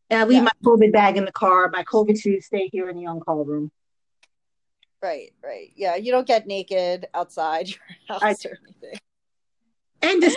[0.09, 0.43] And I leave Yeah.
[0.43, 1.69] my COVID bag in the car.
[1.69, 3.71] My COVID suit stay here in the on-call room.
[5.01, 5.31] Right.
[5.43, 5.71] Right.
[5.75, 5.95] Yeah.
[5.95, 8.99] You don't get naked outside your house I- or anything.
[10.01, 10.35] And dis-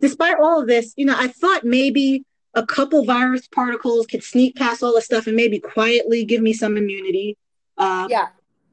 [0.00, 4.56] despite all of this, you know, I thought maybe a couple virus particles could sneak
[4.56, 7.36] past all the stuff and maybe quietly give me some immunity.
[7.78, 8.28] Uh, Yeah.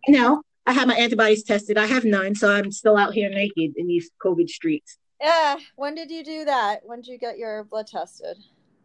[0.08, 1.80] No, I had my antibodies tested.
[1.80, 5.00] I have none, so I'm still out here naked in these COVID streets.
[5.20, 5.58] Yeah.
[5.78, 6.82] When did you do that?
[6.84, 8.38] When did you get your blood tested?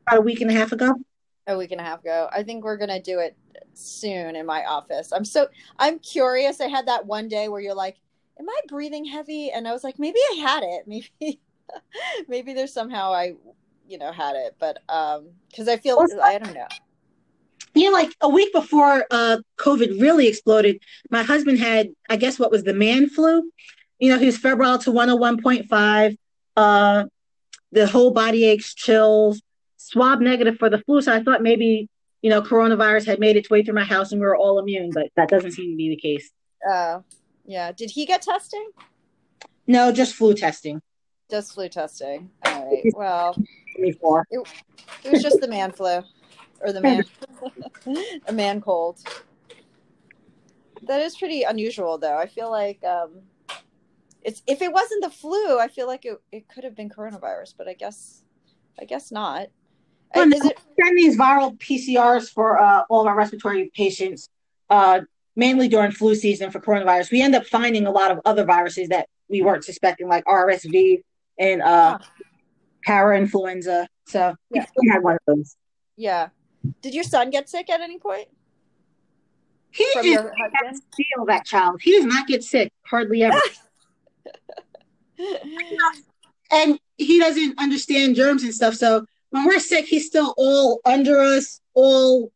[0.06, 0.94] About a week and a half ago.
[1.46, 2.30] A week and a half ago.
[2.32, 3.36] I think we're gonna do it
[3.74, 5.12] soon in my office.
[5.12, 6.58] I'm so I'm curious.
[6.58, 7.98] I had that one day where you're like,
[8.40, 10.88] "Am I breathing heavy?" And I was like, "Maybe I had it.
[10.88, 11.38] Maybe,
[12.28, 13.34] maybe there's somehow I,
[13.86, 16.66] you know, had it." But um, because I feel I don't know.
[17.74, 22.38] You know, like a week before uh, COVID really exploded, my husband had, I guess,
[22.38, 23.50] what was the man flu.
[23.98, 26.16] You know, he was febrile to 101.5,
[26.56, 27.04] uh,
[27.72, 29.42] the whole body aches, chills,
[29.76, 31.02] swab negative for the flu.
[31.02, 31.88] So I thought maybe,
[32.22, 34.90] you know, coronavirus had made its way through my house and we were all immune,
[34.92, 36.30] but that doesn't seem to be the case.
[36.68, 37.00] Uh,
[37.44, 37.72] yeah.
[37.72, 38.70] Did he get testing?
[39.66, 40.80] No, just flu testing.
[41.30, 42.30] Just flu testing.
[42.44, 42.82] All right.
[42.94, 43.36] Well,
[43.80, 44.24] Before.
[44.30, 46.00] it was just the man flu
[46.64, 47.04] or the man
[48.26, 48.98] a man cold
[50.82, 53.10] that is pretty unusual though i feel like um
[54.22, 57.54] it's if it wasn't the flu i feel like it, it could have been coronavirus
[57.56, 58.24] but i guess
[58.80, 59.48] i guess not
[60.14, 64.28] Well, Uh, is it send these viral PCRs for uh, all of our respiratory patients,
[64.70, 65.00] uh,
[65.36, 67.10] mainly during flu season for coronavirus.
[67.12, 71.02] We end up finding a lot of other viruses that we weren't suspecting, like RSV
[71.38, 71.98] and uh,
[72.86, 73.86] parainfluenza.
[74.06, 74.66] So Yeah.
[74.80, 75.56] we had one of those.
[75.96, 76.28] yeah
[76.82, 78.28] did your son get sick at any point
[79.70, 80.28] He from just
[80.92, 81.80] steal that child.
[81.82, 83.40] He does not get sick hardly ever,
[86.50, 88.74] and he doesn't understand germs and stuff.
[88.74, 92.30] So when we're sick, he's still all under us, all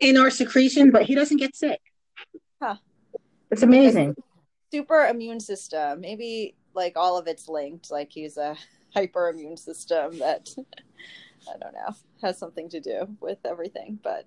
[0.00, 1.80] in our secretion, but he doesn't get sick.
[2.62, 2.76] Huh.
[3.50, 4.16] It's amazing.
[4.72, 6.00] Super immune system.
[6.00, 7.90] Maybe like all of it's linked.
[7.90, 8.56] Like he's a
[8.94, 10.48] hyper immune system that
[11.48, 14.24] I don't know has something to do with everything, but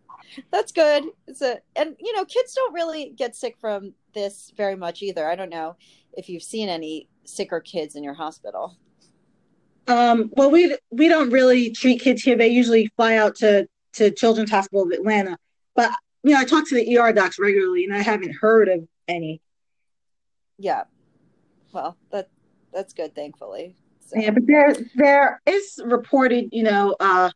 [0.50, 1.04] that's good.
[1.26, 5.28] It's a and you know kids don't really get sick from this very much either.
[5.28, 5.76] I don't know
[6.14, 8.76] if you've seen any sicker kids in your hospital.
[9.88, 12.36] Um, well, we we don't really treat kids here.
[12.36, 15.36] They usually fly out to to Children's Hospital of Atlanta.
[15.74, 15.92] But
[16.22, 19.40] you know, I talk to the ER docs regularly, and I haven't heard of any.
[20.58, 20.84] Yeah,
[21.72, 22.28] well, that
[22.72, 23.76] that's good, thankfully.
[24.14, 27.30] Yeah, but there there is reported, you know, uh,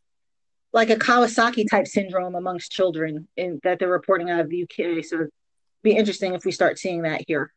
[0.73, 5.05] like a Kawasaki type syndrome amongst children in that they're reporting out of the UK.
[5.05, 5.27] So
[5.83, 7.53] be interesting if we start seeing that here.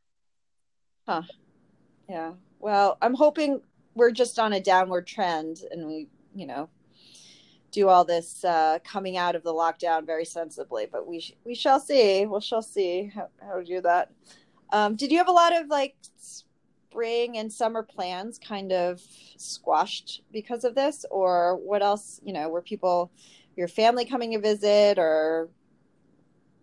[1.08, 1.24] Huh.
[2.10, 2.34] Yeah.
[2.60, 3.62] Well, I'm hoping
[3.94, 6.70] we're just on a downward trend and we, you know,
[7.72, 11.56] do all this uh, coming out of the lockdown very sensibly, but we sh- we
[11.56, 12.26] shall see.
[12.26, 14.12] We shall see how, how to do that.
[14.72, 15.96] Um, did you have a lot of like
[16.94, 19.02] spring and summer plans kind of
[19.38, 22.22] squashed because of this, or what else?
[22.24, 23.12] You know, were people,
[23.56, 25.50] your family coming to visit, or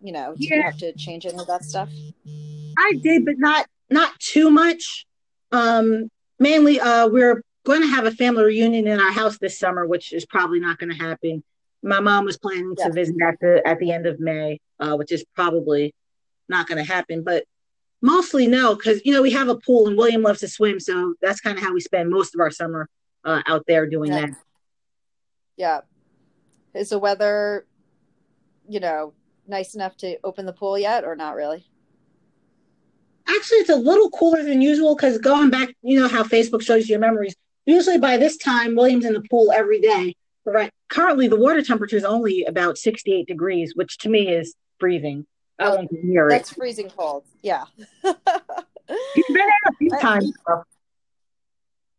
[0.01, 0.55] you know, did yeah.
[0.55, 1.89] you have to change any of that stuff?
[2.77, 5.05] I did, but not not too much.
[5.51, 9.85] Um, mainly, uh, we're going to have a family reunion in our house this summer,
[9.85, 11.43] which is probably not going to happen.
[11.83, 12.87] My mom was planning yeah.
[12.87, 15.93] to visit at the at the end of May, uh, which is probably
[16.47, 17.23] not going to happen.
[17.23, 17.43] But
[18.01, 21.13] mostly no, because you know we have a pool and William loves to swim, so
[21.21, 22.89] that's kind of how we spend most of our summer
[23.23, 24.21] uh, out there doing yeah.
[24.21, 24.29] that.
[25.57, 25.79] Yeah,
[26.73, 27.65] is the weather,
[28.67, 29.13] you know,
[29.47, 31.67] nice enough to open the pool yet, or not really?
[33.27, 36.87] Actually, it's a little cooler than usual because going back, you know how Facebook shows
[36.87, 37.35] you your memories.
[37.65, 40.15] Usually by this time, William's in the pool every day.
[40.43, 45.27] Right, currently, the water temperature is only about 68 degrees, which to me is freezing.
[45.61, 46.55] I oh, That's it.
[46.55, 47.23] freezing cold.
[47.41, 47.65] Yeah.
[48.03, 50.33] He's been in a few times.
[50.47, 50.61] I,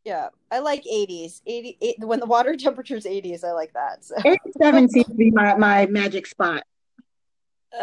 [0.05, 1.41] yeah, I like 80s.
[1.47, 4.05] 80, 80 when the water temperature is 80s, I like that.
[4.05, 4.17] So.
[4.25, 6.65] 87 seems to be my, my magic spot.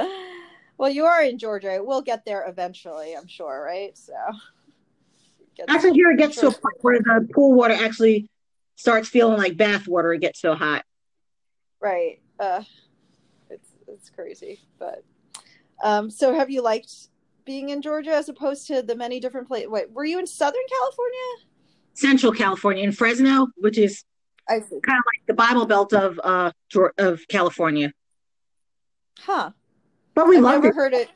[0.80, 1.82] Well, you are in Georgia.
[1.84, 3.98] We'll get there eventually, I'm sure, right?
[3.98, 4.14] So
[5.68, 8.30] actually, here it gets to a point where the pool water actually
[8.78, 10.14] starts feeling like bath water.
[10.14, 10.86] It gets so hot.
[11.82, 12.22] Right.
[12.40, 12.64] Uh,
[13.50, 15.04] it's it's crazy, but
[15.84, 16.92] um, so have you liked
[17.46, 19.70] being in Georgia as opposed to the many different places?
[19.70, 21.46] Wait, were you in Southern California?
[21.94, 24.04] Central California, in Fresno, which is
[24.48, 26.52] kind of like the Bible Belt of uh
[26.98, 27.92] of California.
[29.20, 29.52] Huh.
[30.16, 30.76] But we I've loved never it.
[30.76, 31.10] heard it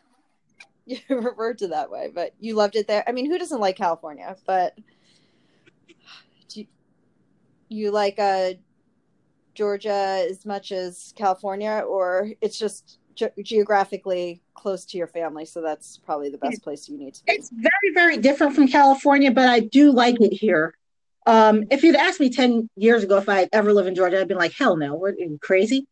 [0.85, 3.03] you referred to that way, but you loved it there.
[3.07, 4.35] I mean, who doesn't like California?
[4.45, 4.77] But
[6.53, 6.65] you,
[7.69, 8.53] you like uh,
[9.55, 15.61] Georgia as much as California, or it's just ge- geographically close to your family, so
[15.61, 17.33] that's probably the best place you need to be.
[17.33, 20.75] It's very, very different from California, but I do like it here.
[21.25, 24.27] Um, if you'd asked me 10 years ago if I'd ever live in Georgia, I'd
[24.27, 25.87] been like, hell no, we're crazy.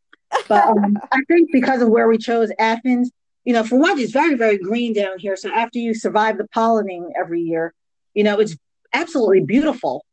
[0.47, 3.11] But um, I think because of where we chose Athens,
[3.45, 5.35] you know, for one, it's very, very green down here.
[5.35, 7.73] So after you survive the pollinating every year,
[8.13, 8.55] you know, it's
[8.93, 10.05] absolutely beautiful.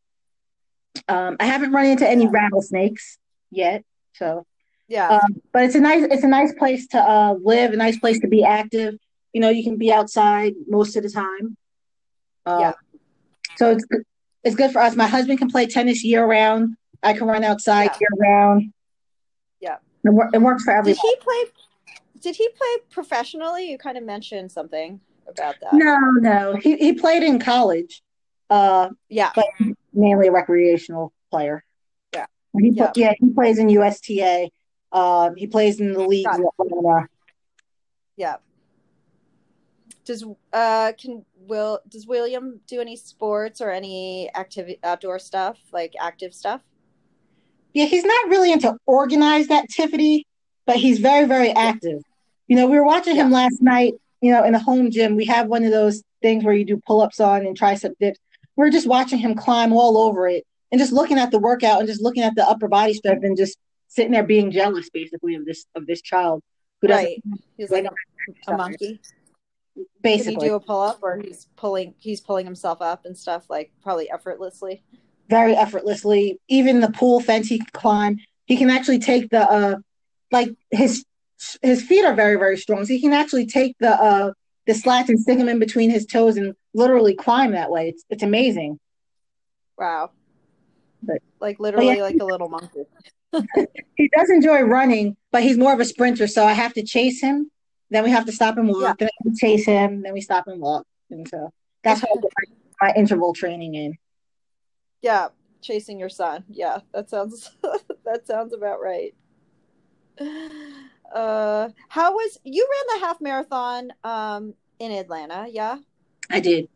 [1.08, 3.18] Um, I haven't run into any rattlesnakes
[3.50, 4.46] yet, so
[4.88, 5.08] yeah.
[5.08, 8.18] Um, but it's a nice, it's a nice place to uh, live, a nice place
[8.20, 8.94] to be active.
[9.32, 11.56] You know, you can be outside most of the time.
[12.46, 12.72] Uh, yeah.
[13.56, 13.84] So it's
[14.44, 14.96] it's good for us.
[14.96, 16.76] My husband can play tennis year round.
[17.02, 17.98] I can run outside yeah.
[18.00, 18.72] year round.
[19.60, 19.76] Yeah.
[20.04, 20.96] It, wor- it works for everyone.
[20.96, 21.44] Did he play?
[22.20, 23.70] Did he play professionally?
[23.70, 25.74] You kind of mentioned something about that.
[25.74, 26.56] No, no.
[26.56, 28.02] He he played in college.
[28.48, 29.44] Uh, yeah, but
[29.92, 31.62] mainly a recreational player.
[32.14, 32.26] Yeah.
[32.58, 32.92] He yeah.
[32.96, 34.50] yeah he plays in USTA.
[34.92, 36.26] Uh, he plays in the league.
[38.16, 38.36] Yeah.
[40.04, 45.94] Does uh can will does William do any sports or any active outdoor stuff like
[46.00, 46.62] active stuff?
[47.74, 50.26] Yeah, he's not really into organized activity,
[50.66, 52.02] but he's very very active.
[52.46, 53.36] You know, we were watching him yeah.
[53.36, 53.94] last night.
[54.22, 56.80] You know, in the home gym, we have one of those things where you do
[56.86, 58.18] pull ups on and tricep dips.
[58.56, 61.78] We we're just watching him climb all over it and just looking at the workout
[61.78, 63.56] and just looking at the upper body strength and just
[63.88, 66.42] sitting there being jealous, basically, of this of this child
[66.80, 67.04] who doesn't.
[67.04, 67.22] Right.
[67.56, 69.00] He's like a, a monkey.
[70.02, 73.48] Basically, he do a pull up, or he's pulling he's pulling himself up and stuff
[73.48, 74.82] like probably effortlessly.
[75.28, 76.40] Very effortlessly.
[76.48, 78.18] Even the pool fence he can climb.
[78.46, 79.76] He can actually take the uh,
[80.32, 81.04] like his
[81.62, 84.32] his feet are very very strong, so he can actually take the uh
[84.66, 87.88] the slats and stick them in between his toes and literally climb that way.
[87.88, 88.78] It's it's amazing.
[89.78, 90.10] Wow.
[91.02, 92.82] But, like literally yeah, like a little monkey.
[93.96, 95.16] He does enjoy running.
[95.30, 97.50] but he's more of a sprinter, so I have to chase him.
[97.90, 98.82] Then we have to stop and walk.
[98.82, 98.94] Yeah.
[98.98, 100.02] Then I chase him.
[100.02, 100.86] Then we stop and walk.
[101.10, 101.50] And so
[101.82, 102.32] that's how I get
[102.80, 103.96] my, my interval training in.
[105.00, 105.28] Yeah,
[105.62, 106.44] chasing your son.
[106.48, 107.50] Yeah, that sounds
[108.04, 109.14] that sounds about right.
[111.14, 115.46] Uh, how was you ran the half marathon um in Atlanta?
[115.50, 115.78] Yeah,
[116.30, 116.68] I did.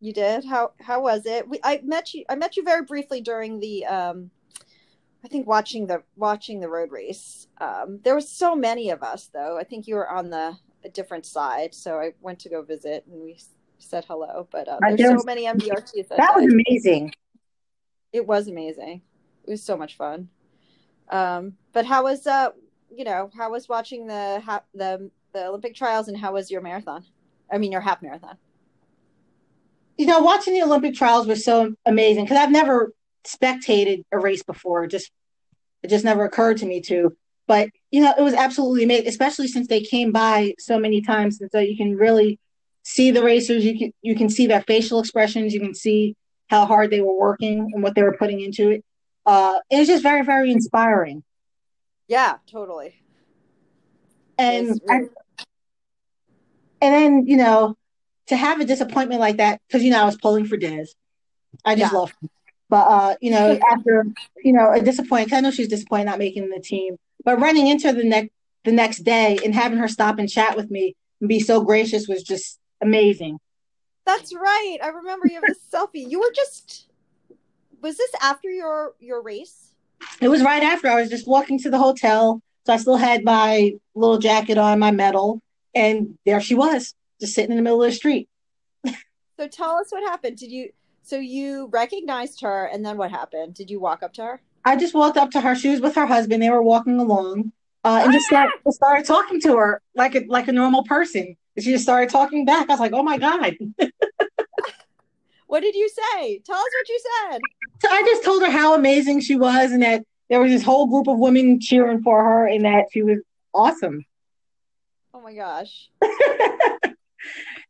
[0.00, 0.44] you did.
[0.44, 1.48] How how was it?
[1.48, 2.24] We I met you.
[2.28, 4.30] I met you very briefly during the um,
[5.24, 7.48] I think watching the watching the road race.
[7.58, 9.56] Um, there was so many of us though.
[9.58, 13.06] I think you were on the a different side, so I went to go visit
[13.10, 13.38] and we
[13.78, 14.46] said hello.
[14.50, 17.12] But uh, there's there so many MDRTs that, That was amazing.
[18.12, 19.00] it was amazing.
[19.46, 20.28] It was so much fun.
[21.08, 22.50] Um, but how was uh,
[22.94, 26.60] you know, how was watching the ha- the the Olympic trials, and how was your
[26.60, 27.02] marathon?
[27.50, 28.36] I mean, your half marathon.
[29.96, 32.92] You know, watching the Olympic trials was so amazing because I've never
[33.26, 34.84] spectated a race before.
[34.84, 35.10] It just
[35.82, 37.16] it just never occurred to me to.
[37.46, 41.40] But you know, it was absolutely amazing, especially since they came by so many times,
[41.40, 42.38] and so you can really
[42.82, 43.64] see the racers.
[43.64, 45.52] You can you can see their facial expressions.
[45.52, 46.16] You can see
[46.48, 48.84] how hard they were working and what they were putting into it.
[49.26, 51.22] Uh, it was just very very inspiring.
[52.08, 53.00] Yeah, totally.
[54.36, 55.10] And I, and
[56.94, 57.76] then you know
[58.28, 60.86] to have a disappointment like that because you know I was pulling for Des.
[61.64, 61.98] I just Yeah.
[61.98, 62.30] love him.
[62.68, 64.06] But uh, you know, after
[64.42, 65.32] you know, a disappointment.
[65.32, 68.30] I know she's disappointed not making the team, but running into the next
[68.64, 72.08] the next day and having her stop and chat with me and be so gracious
[72.08, 73.38] was just amazing.
[74.06, 74.78] That's right.
[74.82, 76.08] I remember you have a selfie.
[76.10, 76.88] You were just.
[77.82, 79.74] Was this after your your race?
[80.20, 83.24] It was right after I was just walking to the hotel, so I still had
[83.24, 85.42] my little jacket on, my medal,
[85.74, 88.28] and there she was, just sitting in the middle of the street.
[89.36, 90.38] So tell us what happened.
[90.38, 90.70] Did you?
[91.04, 93.54] So you recognized her, and then what happened?
[93.54, 94.40] Did you walk up to her?
[94.64, 95.54] I just walked up to her.
[95.54, 96.42] She was with her husband.
[96.42, 97.52] They were walking along,
[97.84, 101.36] uh, and just started, just started talking to her like a like a normal person.
[101.56, 102.70] And she just started talking back.
[102.70, 103.54] I was like, "Oh my god!"
[105.46, 106.38] What did you say?
[106.38, 107.00] Tell us what you
[107.30, 107.40] said.
[107.82, 110.86] So I just told her how amazing she was, and that there was this whole
[110.86, 113.18] group of women cheering for her, and that she was
[113.52, 114.06] awesome.
[115.12, 115.90] Oh my gosh.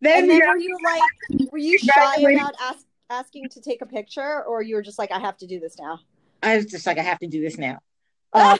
[0.00, 2.84] Then, and then were you like, were you shy about ask,
[3.18, 5.78] asking to take a picture, or you were just like, I have to do this
[5.78, 6.00] now?
[6.44, 7.78] I was just like, "I have to do this now."
[8.36, 8.58] Um,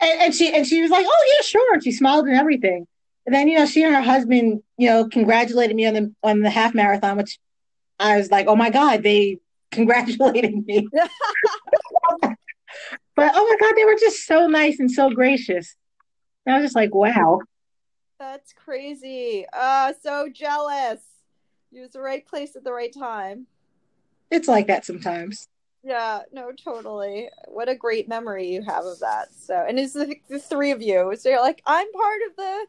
[0.00, 2.88] and, and she and she was like, "Oh yeah, sure." And she smiled and everything.
[3.26, 6.40] And then you know, she and her husband, you know, congratulated me on the on
[6.40, 7.38] the half marathon, which
[8.00, 9.38] I was like, "Oh my god!" They
[9.70, 10.88] congratulated me.
[10.92, 12.34] but oh
[13.14, 15.76] my god, they were just so nice and so gracious.
[16.44, 17.42] And I was just like, "Wow."
[18.18, 19.46] That's crazy.
[19.52, 21.00] Uh, so jealous.
[21.70, 23.46] You was the right place at the right time.
[24.30, 25.48] It's like that sometimes.
[25.82, 27.30] Yeah, no, totally.
[27.46, 29.28] What a great memory you have of that.
[29.32, 31.14] So, and it's the, the three of you.
[31.18, 32.66] So you're like, I'm part of the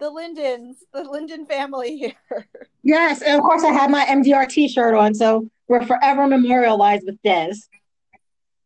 [0.00, 2.14] the Lindens, the Linden family here.
[2.82, 7.20] Yes, and of course I had my MDR T-shirt on, so we're forever memorialized with
[7.22, 7.52] Des.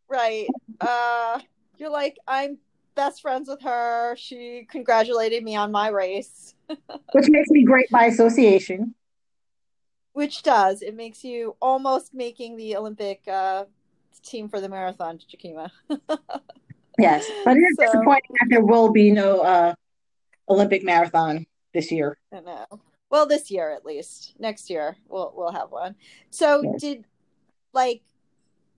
[0.09, 0.47] right.
[0.81, 1.41] Uh,
[1.79, 2.59] you're like, I'm
[2.95, 4.15] best friends with her.
[4.17, 8.95] She congratulated me on my race, which makes me great by association.
[10.15, 10.81] Which does.
[10.81, 13.65] It makes you almost making the Olympic uh,
[14.25, 15.71] team for the marathon, Jakima.
[16.97, 19.75] Yes, but it is So- disappointing that there will be no uh,
[20.49, 22.17] Olympic marathon this year.
[22.33, 22.67] I know.
[23.11, 24.35] Well, this year at least.
[24.39, 25.97] Next year we'll we'll have one.
[26.31, 26.81] So Yes.
[26.81, 27.05] did
[27.73, 28.03] like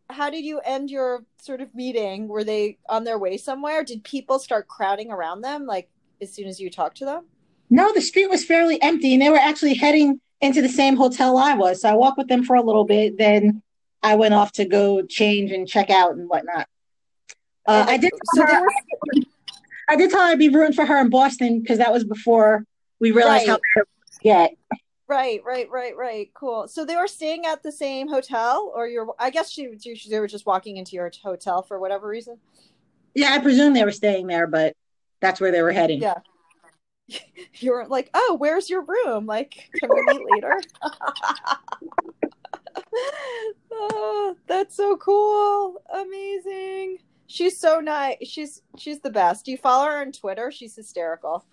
[0.09, 2.26] how did you end your sort of meeting?
[2.26, 3.84] Were they on their way somewhere?
[3.84, 5.91] Did people start crowding around them like
[6.22, 7.26] as soon as you talked to them?
[7.68, 11.39] No, the street was fairly empty, and they were actually heading into the same hotel
[11.39, 11.82] I was.
[11.82, 13.62] So I walked with them for a little bit, then
[14.03, 16.68] I went off to go change and check out and whatnot.
[17.66, 18.12] Uh, I did.
[18.34, 18.68] so her, were
[19.89, 22.64] I did tell her I'd be rooting for her in Boston because that was before
[23.01, 23.61] we realized how Right.
[23.74, 24.80] bad it was get.
[25.09, 26.30] right, right, right, right.
[26.34, 26.68] Cool.
[26.68, 30.20] So they were staying at the same hotel or you're I guess she, she they
[30.20, 32.39] were just walking into your hotel for whatever reason.
[33.14, 34.74] Yeah, I presume they were staying there, but
[35.20, 36.03] that's where they were heading.
[36.03, 36.18] Yeah.
[37.59, 39.24] You were like, "Oh, where's your room?
[39.24, 40.61] Like, can we meet later?"
[43.72, 45.80] oh, that's so cool!
[45.94, 46.98] Amazing.
[47.28, 48.18] She's so nice.
[48.24, 49.46] She's she's the best.
[49.46, 50.50] Do you follow her on Twitter?
[50.50, 51.46] She's hysterical.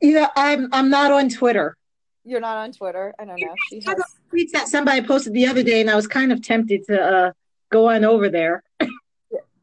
[0.00, 1.76] Yeah, I'm I'm not on Twitter.
[2.24, 3.14] You're not on Twitter.
[3.18, 3.54] I don't know.
[3.68, 3.96] She has.
[4.32, 7.32] Tweets that somebody posted the other day, and I was kind of tempted to uh,
[7.70, 8.62] go on over there.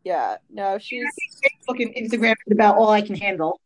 [0.04, 0.38] Yeah.
[0.50, 1.06] No, she's
[1.44, 3.60] Facebook and Instagram is about all I can handle.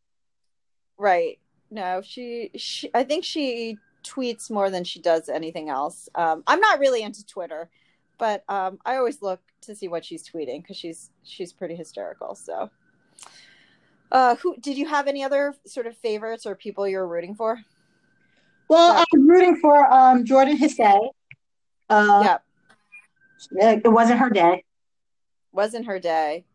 [0.97, 1.39] right.
[1.72, 2.89] No, she she.
[2.93, 6.07] I think she tweets more than she does anything else.
[6.16, 7.70] Um, I'm not really into Twitter,
[8.18, 12.36] but um, I always look to see what she's tweeting because she's she's pretty hysterical.
[12.36, 12.70] So,
[14.11, 17.59] Uh, who did you have any other sort of favorites or people you're rooting for?
[18.70, 21.09] Well, I'm rooting for um, Jordan Hasay.
[21.89, 22.38] Uh,
[23.51, 24.63] yeah, it wasn't her day.
[25.51, 26.45] wasn't her day.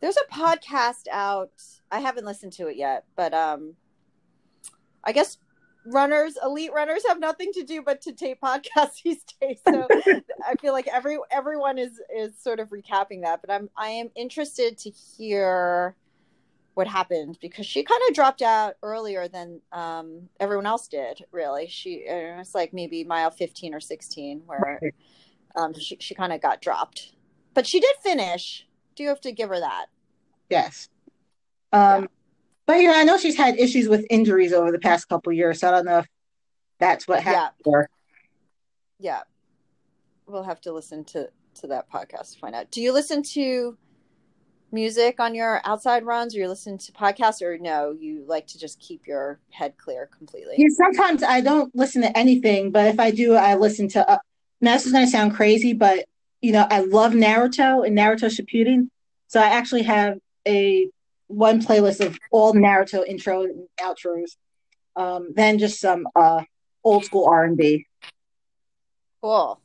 [0.00, 1.52] There's a podcast out.
[1.90, 3.74] I haven't listened to it yet, but um,
[5.04, 5.38] I guess
[5.86, 9.60] runners, elite runners, have nothing to do but to tape podcasts these days.
[9.66, 9.86] So
[10.46, 13.40] I feel like every everyone is is sort of recapping that.
[13.40, 15.96] But I'm I am interested to hear
[16.74, 21.24] what happened because she kind of dropped out earlier than um, everyone else did.
[21.32, 24.80] Really, she it was like maybe mile 15 or 16 where
[25.56, 27.12] um, she she kind of got dropped,
[27.54, 28.66] but she did finish.
[28.94, 29.86] Do you have to give her that?
[30.50, 30.88] Yes.
[31.72, 32.08] Um,
[32.68, 35.68] but yeah, I know she's had issues with injuries over the past couple years, so
[35.68, 36.06] I don't know if
[36.78, 37.82] that's what happened Yeah.
[39.00, 39.20] Yeah,
[40.26, 42.70] we'll have to listen to to that podcast to find out.
[42.70, 43.78] Do you listen to
[44.70, 47.96] music on your outside runs, or you listen to podcasts, or no?
[47.98, 50.56] You like to just keep your head clear completely.
[50.58, 54.06] Yeah, sometimes I don't listen to anything, but if I do, I listen to.
[54.06, 54.18] Uh,
[54.60, 56.04] now this is going to sound crazy, but
[56.42, 58.90] you know, I love Naruto and Naruto Shippuden,
[59.26, 60.90] so I actually have a
[61.28, 64.36] one playlist of all Naruto intro and outros.
[64.96, 66.42] Um, then just some uh,
[66.82, 67.86] old school R and B.
[69.22, 69.60] Cool.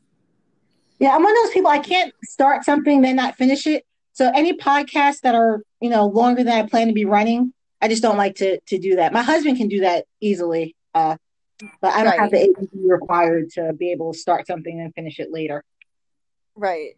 [0.99, 1.71] Yeah, I'm one of those people.
[1.71, 3.85] I can't start something then not finish it.
[4.13, 7.87] So any podcasts that are you know longer than I plan to be running, I
[7.87, 9.11] just don't like to to do that.
[9.11, 11.17] My husband can do that easily, uh,
[11.81, 15.19] but I don't have the agency required to be able to start something and finish
[15.19, 15.63] it later.
[16.55, 16.95] Right.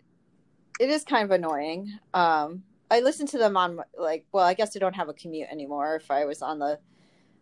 [0.80, 1.97] It is kind of annoying.
[2.13, 2.63] Um,
[2.96, 5.96] I listen to them on like, well, I guess I don't have a commute anymore.
[5.98, 6.80] If I was on the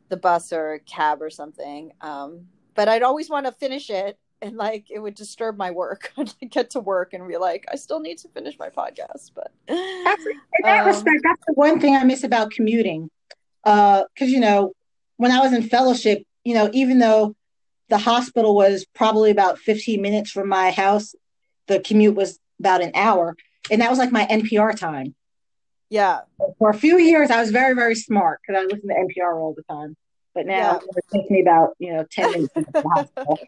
[0.09, 4.57] the bus or cab or something, um, but I'd always want to finish it, and
[4.57, 6.11] like it would disturb my work.
[6.17, 9.31] I'd get to work and be like, I still need to finish my podcast.
[9.35, 13.09] But Actually, in that Um, respect, that's the one thing I miss about commuting.
[13.63, 14.73] Because, you know,
[15.17, 17.35] when I was in fellowship, you know, even though
[17.89, 21.15] the hospital was probably about 15 minutes from my house,
[21.67, 23.35] the commute was about an hour.
[23.71, 25.15] And that was like my NPR time.
[25.93, 26.21] Yeah,
[26.57, 29.53] For a few years, I was very, very smart because I listened to NPR all
[29.53, 29.95] the time.
[30.33, 30.79] But now Yeah.
[30.97, 33.39] it takes me about, you know, 10 minutes to get to the hospital.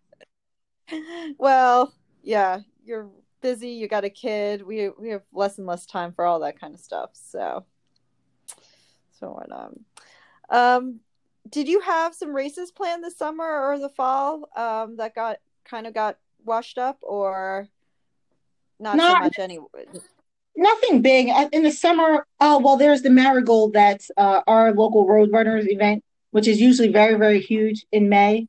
[1.39, 1.91] well,
[2.21, 3.09] yeah, you're
[3.41, 3.69] busy.
[3.69, 4.61] You got a kid.
[4.61, 7.09] We we have less and less time for all that kind of stuff.
[7.13, 7.65] So,
[9.19, 9.51] so what?
[9.51, 9.79] Um,
[10.51, 10.99] um,
[11.49, 14.47] did you have some races planned this summer or the fall?
[14.55, 17.69] Um, that got kind of got washed up, or
[18.79, 19.87] not so much anyway.
[20.57, 21.29] Nothing big.
[21.51, 26.47] In the summer, oh, well, there's the Marigold that's uh, our local Roadrunners event, which
[26.47, 28.47] is usually very, very huge in May.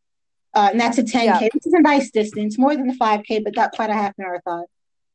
[0.54, 1.40] Uh, and that's a 10K, Yeah.
[1.52, 4.64] which is a nice distance, more than the 5K, but not quite a half marathon,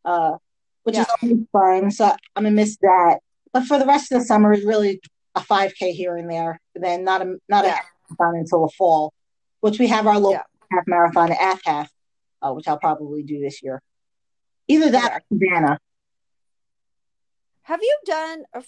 [0.05, 0.37] uh,
[0.83, 1.29] which is Yeah.
[1.29, 1.91] always fun.
[1.91, 3.19] So I'm to miss that.
[3.53, 5.01] But for the rest of the summer, is really
[5.35, 7.79] a 5K here and there, and then not a not Yeah.
[7.79, 9.13] a marathon until the fall,
[9.61, 11.87] which we have our local half marathon AthHalf,
[12.41, 13.81] uh, which I'll probably do this year.
[14.67, 15.79] Either that or Savannah.
[17.63, 18.63] Have you done a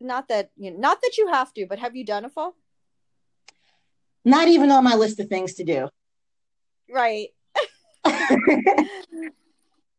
[0.00, 2.54] Not that you know, not that you have to, but have you done a fall?
[4.24, 5.88] Not even on my list of things to do.
[6.90, 7.28] Right.
[8.06, 8.90] I,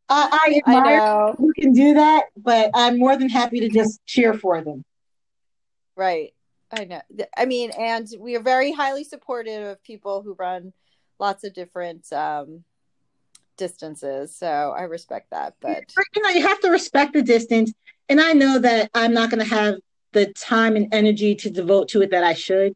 [0.10, 1.36] I I admire know.
[1.38, 4.84] who can do that, but I'm more than happy to just cheer for them.
[5.96, 6.34] Right.
[6.72, 7.02] I know.
[7.38, 10.74] I mean, and we are very highly supportive of people who run
[11.20, 12.64] lots of different um,
[13.58, 14.36] distances.
[14.36, 15.56] So I respect that.
[15.62, 17.72] But You know, you have to respect the distance,
[18.10, 19.76] and I know that I'm not going to have
[20.12, 22.74] the time and energy to devote to it that I should.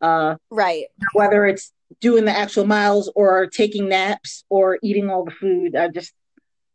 [0.00, 0.86] Uh, right.
[1.12, 5.92] whether it's doing the actual miles or taking naps or eating all the food, I'm
[5.92, 6.14] just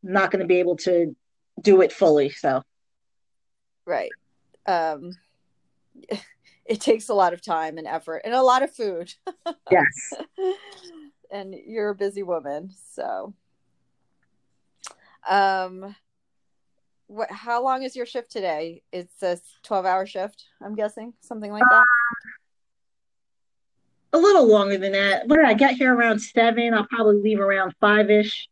[0.03, 1.15] not going to be able to
[1.61, 2.29] do it fully.
[2.29, 2.61] So,
[3.85, 4.11] Right.
[4.65, 5.11] Um,
[6.65, 9.13] it takes a lot of time and effort and a lot of food.
[9.71, 10.13] yes.
[11.31, 12.71] and you're a busy woman.
[12.93, 13.33] So,
[15.27, 15.95] um,
[17.07, 18.81] what, how long is your shift today?
[18.91, 21.85] It's a 12 hour shift, I'm guessing, something like that.
[24.13, 25.27] a little longer than that.
[25.27, 26.73] But I got here around seven.
[26.73, 28.47] I'll probably leave around five ish.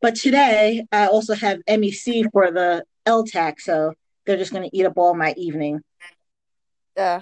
[0.00, 3.92] But today I also have MEC for the LTAC, so
[4.24, 5.80] they're just going to eat up all my evening.
[6.96, 7.20] Uh,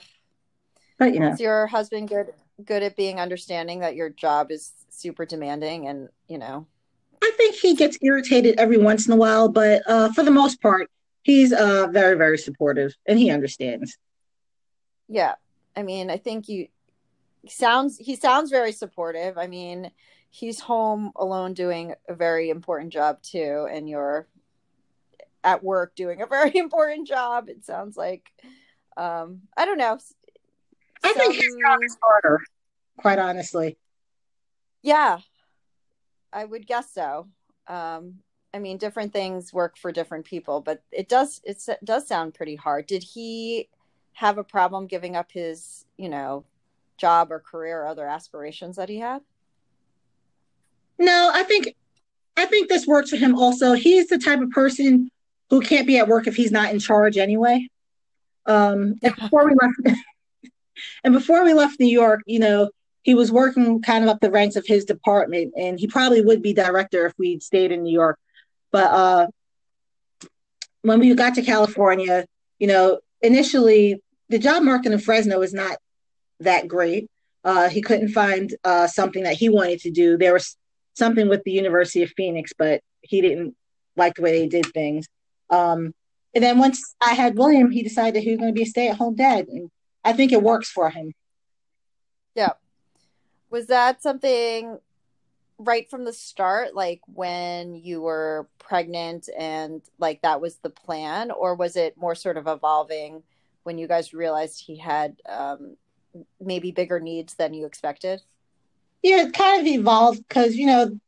[0.99, 2.33] But you know, is your husband good
[2.65, 6.67] good at being understanding that your job is super demanding and you know
[7.29, 10.61] I think he gets irritated every once in a while, but uh, for the most
[10.63, 10.91] part,
[11.23, 13.97] he's uh, very, very supportive and he understands.
[15.09, 15.35] yeah
[15.77, 16.69] i mean i think you
[17.49, 19.91] sounds he sounds very supportive i mean
[20.31, 24.27] he's home alone doing a very important job too and you're
[25.45, 28.25] at work doing a very important job it sounds like
[28.97, 29.97] Um, I don't know.
[31.05, 32.41] I think his job is harder,
[32.99, 33.79] quite honestly.
[34.83, 35.21] Yeah,
[36.33, 37.29] I would guess so.
[37.67, 38.21] Um,
[38.53, 42.57] I mean, different things work for different people, but it does it does sound pretty
[42.57, 42.87] hard.
[42.87, 43.69] Did he
[44.15, 46.45] have a problem giving up his, you know,
[46.97, 49.23] job or career or other aspirations that he had?
[50.99, 51.75] No, I think
[52.37, 53.73] I think this works for him also.
[53.73, 55.11] He's the type of person
[55.51, 57.69] who can't be at work if he's not in charge anyway.
[58.47, 60.01] Um, and before we left,
[61.05, 62.71] and before we left New York, you know,
[63.09, 66.43] he was working kind of up the ranks of his department, and he probably would
[66.43, 68.19] be director if we'd stayed in New York.
[68.71, 69.27] But uh,
[70.83, 72.27] when we got to California,
[72.59, 75.79] you know, initially the job market in Fresno is not
[76.41, 77.09] that great.
[77.43, 80.19] Uh, he couldn't find uh, something that he wanted to do.
[80.19, 80.59] There was
[80.93, 83.57] something with the University of Phoenix, but he didn't
[83.97, 85.07] like the way they did things.
[85.49, 85.95] Um,
[86.35, 89.15] and then once I had William, he decided he was going to be a stay-at-home
[89.15, 89.71] dad, and
[90.05, 91.15] I think it works for him.
[92.35, 92.53] Yeah.
[93.51, 94.79] Was that something
[95.59, 101.31] right from the start, like when you were pregnant and like that was the plan,
[101.31, 103.23] or was it more sort of evolving
[103.65, 105.77] when you guys realized he had um,
[106.41, 108.21] maybe bigger needs than you expected?
[109.03, 110.99] Yeah, it kind of evolved because, you know,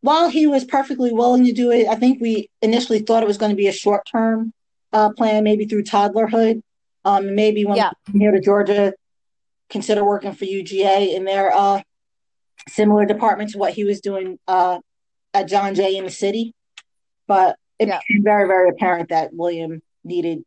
[0.00, 3.38] while he was perfectly willing to do it, I think we initially thought it was
[3.38, 4.52] going to be a short term
[4.92, 6.62] uh, plan, maybe through toddlerhood.
[7.06, 7.90] Um, maybe when yeah.
[8.12, 8.94] here to Georgia,
[9.74, 11.82] consider working for UGA in their uh,
[12.68, 14.78] similar department to what he was doing uh,
[15.34, 16.54] at John Jay in the city.
[17.26, 17.98] But it yeah.
[18.06, 20.44] became very, very apparent that William needed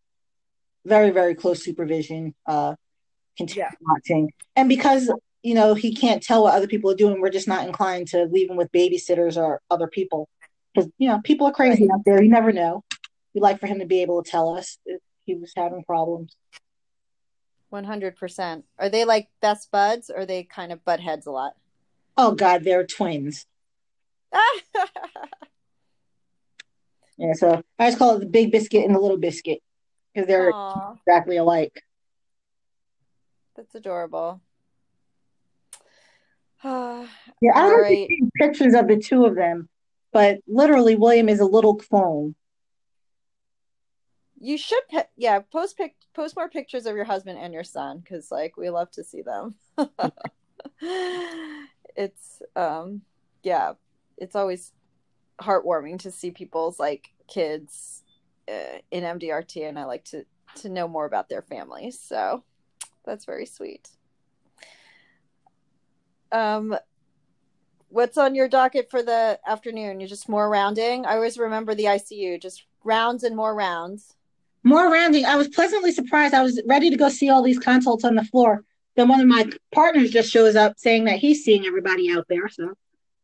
[0.86, 2.75] very, very close supervision, uh,
[3.38, 3.71] continue yeah.
[3.82, 4.32] watching.
[4.55, 5.11] And because
[5.43, 7.19] you know, he can't tell what other people are doing.
[7.19, 10.30] We're just not inclined to leave him with babysitters or other people
[10.73, 11.93] because you know people are crazy right.
[11.93, 12.23] out there.
[12.23, 12.84] You never know.
[13.34, 16.36] We'd like for him to be able to tell us if he was having problems.
[17.70, 18.65] One hundred percent.
[18.80, 21.53] Are they like best buds, or they kind of butt heads a lot?
[22.15, 23.45] Oh God, they're twins.
[27.18, 29.59] yeah, so I just call it the big biscuit and the little biscuit
[30.13, 30.97] because they're Aww.
[31.05, 31.84] exactly alike.
[33.55, 34.41] That's adorable.
[36.63, 37.07] yeah,
[37.53, 38.07] I don't right.
[38.07, 39.70] see pictures of the two of them,
[40.11, 42.36] but literally, William is a little clone.
[44.39, 44.83] You should,
[45.15, 48.69] yeah, post pic, post more pictures of your husband and your son because, like, we
[48.69, 49.55] love to see them.
[51.95, 53.01] it's, um,
[53.43, 53.73] yeah,
[54.17, 54.73] it's always
[55.41, 58.03] heartwarming to see people's like kids
[58.49, 60.25] uh, in MDRT, and I like to
[60.55, 61.99] to know more about their families.
[61.99, 62.43] So
[63.05, 63.89] that's very sweet.
[66.31, 66.75] Um,
[67.89, 69.99] what's on your docket for the afternoon?
[69.99, 71.05] you're just more rounding.
[71.05, 74.15] I always remember the ICU, just rounds and more rounds.
[74.68, 75.24] More rounding.
[75.24, 76.34] I was pleasantly surprised.
[76.34, 78.65] I was ready to go see all these consults on the floor.
[78.97, 82.49] Then one of my partners just shows up saying that he's seeing everybody out there.
[82.49, 82.74] So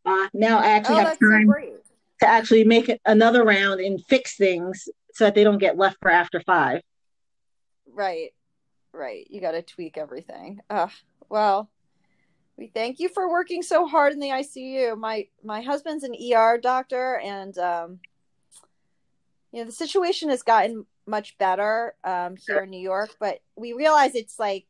[0.05, 1.77] uh, now I actually oh, have time so
[2.21, 6.09] to actually make another round and fix things so that they don't get left for
[6.09, 6.81] after five.
[7.91, 8.29] Right,
[8.93, 9.27] right.
[9.29, 10.61] You got to tweak everything.
[10.69, 10.87] Uh,
[11.27, 11.69] well,
[12.55, 14.97] we thank you for working so hard in the ICU.
[14.97, 17.99] My my husband's an ER doctor, and um,
[19.51, 23.15] you know the situation has gotten much better um, here in New York.
[23.19, 24.67] But we realize it's like,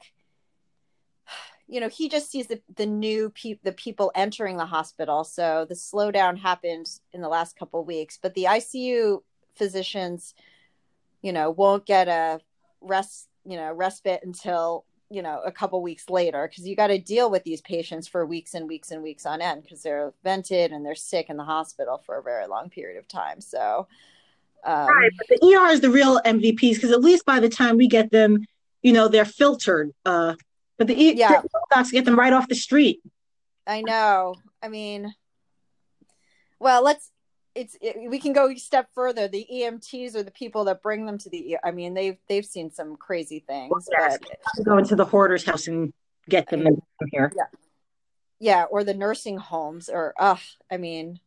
[1.68, 5.24] you know, he just sees the the new pe- the people entering the hospital.
[5.24, 8.20] So the slowdown happened in the last couple weeks.
[8.22, 9.22] But the ICU
[9.56, 10.34] physicians,
[11.22, 12.40] you know, won't get a
[12.82, 16.98] rest you know respite until you know a couple weeks later because you got to
[16.98, 20.72] deal with these patients for weeks and weeks and weeks on end because they're vented
[20.72, 23.88] and they're sick in the hospital for a very long period of time so
[24.66, 27.78] um, right but the er is the real mvps because at least by the time
[27.78, 28.46] we get them
[28.82, 30.34] you know they're filtered uh
[30.78, 31.42] but the e- yeah
[31.72, 33.02] docs get them right off the street
[33.68, 35.14] i know i mean
[36.60, 37.12] well let's
[37.56, 39.28] it's it, we can go a step further.
[39.28, 41.58] The EMTs are the people that bring them to the.
[41.64, 43.72] I mean, they've they've seen some crazy things.
[43.72, 44.18] Well,
[44.58, 45.94] but go into the hoarder's house and
[46.30, 47.32] get them in here.
[47.36, 47.44] Yeah,
[48.40, 50.38] yeah, or the nursing homes, or uh,
[50.72, 51.20] I mean,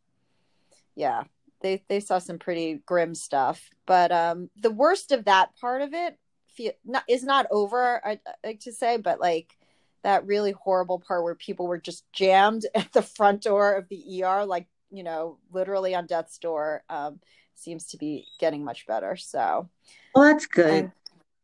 [0.95, 1.25] yeah,
[1.61, 3.69] they they saw some pretty grim stuff.
[3.87, 6.19] But um, the worst of that part of it
[6.55, 8.05] feel, not, is not over.
[8.05, 9.57] I, I like to say, but like
[10.03, 14.23] that really horrible part where people were just jammed at the front door of the
[14.25, 17.21] ER, like you know, literally on death's door, um,
[17.55, 19.17] seems to be getting much better.
[19.17, 19.69] So,
[20.15, 20.85] well, that's good.
[20.85, 20.93] And,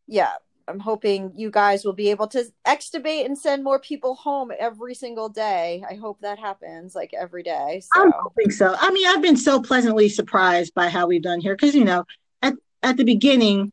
[0.06, 0.32] yeah,
[0.68, 4.94] I'm hoping you guys will be able to extubate and send more people home every
[4.94, 5.82] single day.
[5.88, 7.82] I hope that happens like every day.
[7.94, 8.02] So.
[8.02, 8.74] I'm hoping so.
[8.78, 12.04] I mean, I've been so pleasantly surprised by how we've done here because you know,
[12.40, 13.72] at at the beginning,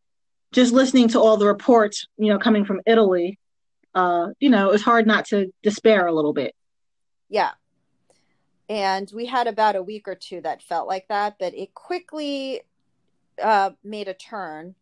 [0.51, 3.39] just listening to all the reports, you know, coming from Italy,
[3.95, 6.55] uh, you know, it was hard not to despair a little bit.
[7.29, 7.51] Yeah.
[8.67, 12.61] And we had about a week or two that felt like that, but it quickly
[13.41, 14.75] uh, made a turn.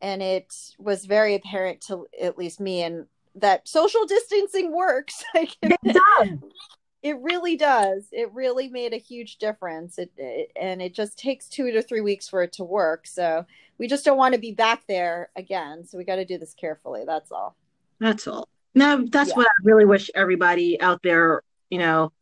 [0.00, 5.24] And it was very apparent to at least me and that social distancing works.
[5.34, 6.38] it does.
[7.02, 8.08] It really does.
[8.10, 9.98] It really made a huge difference.
[9.98, 13.06] It, it, and it just takes two to three weeks for it to work.
[13.06, 13.46] So
[13.78, 15.86] we just don't want to be back there again.
[15.86, 17.04] So we got to do this carefully.
[17.06, 17.54] That's all.
[18.00, 18.48] That's all.
[18.74, 19.36] No, that's yeah.
[19.36, 22.12] what I really wish everybody out there, you know,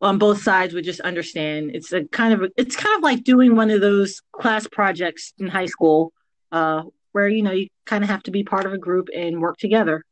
[0.00, 1.70] on both sides would just understand.
[1.74, 5.46] It's a kind of it's kind of like doing one of those class projects in
[5.46, 6.12] high school,
[6.56, 6.82] uh,
[7.12, 9.58] where you know you kind of have to be part of a group and work
[9.58, 10.02] together.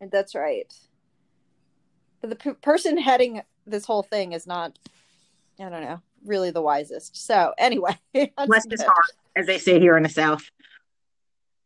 [0.00, 0.72] And that's right.
[2.20, 4.78] But the p- person heading this whole thing is not,
[5.60, 7.16] I don't know, really the wisest.
[7.16, 7.98] So anyway,
[8.46, 10.42] bless his heart, as they say here in the South.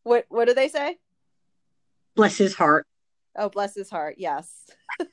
[0.02, 0.98] What What do they say?
[2.16, 2.86] Bless his heart.
[3.36, 4.16] Oh, bless his heart.
[4.18, 4.66] Yes.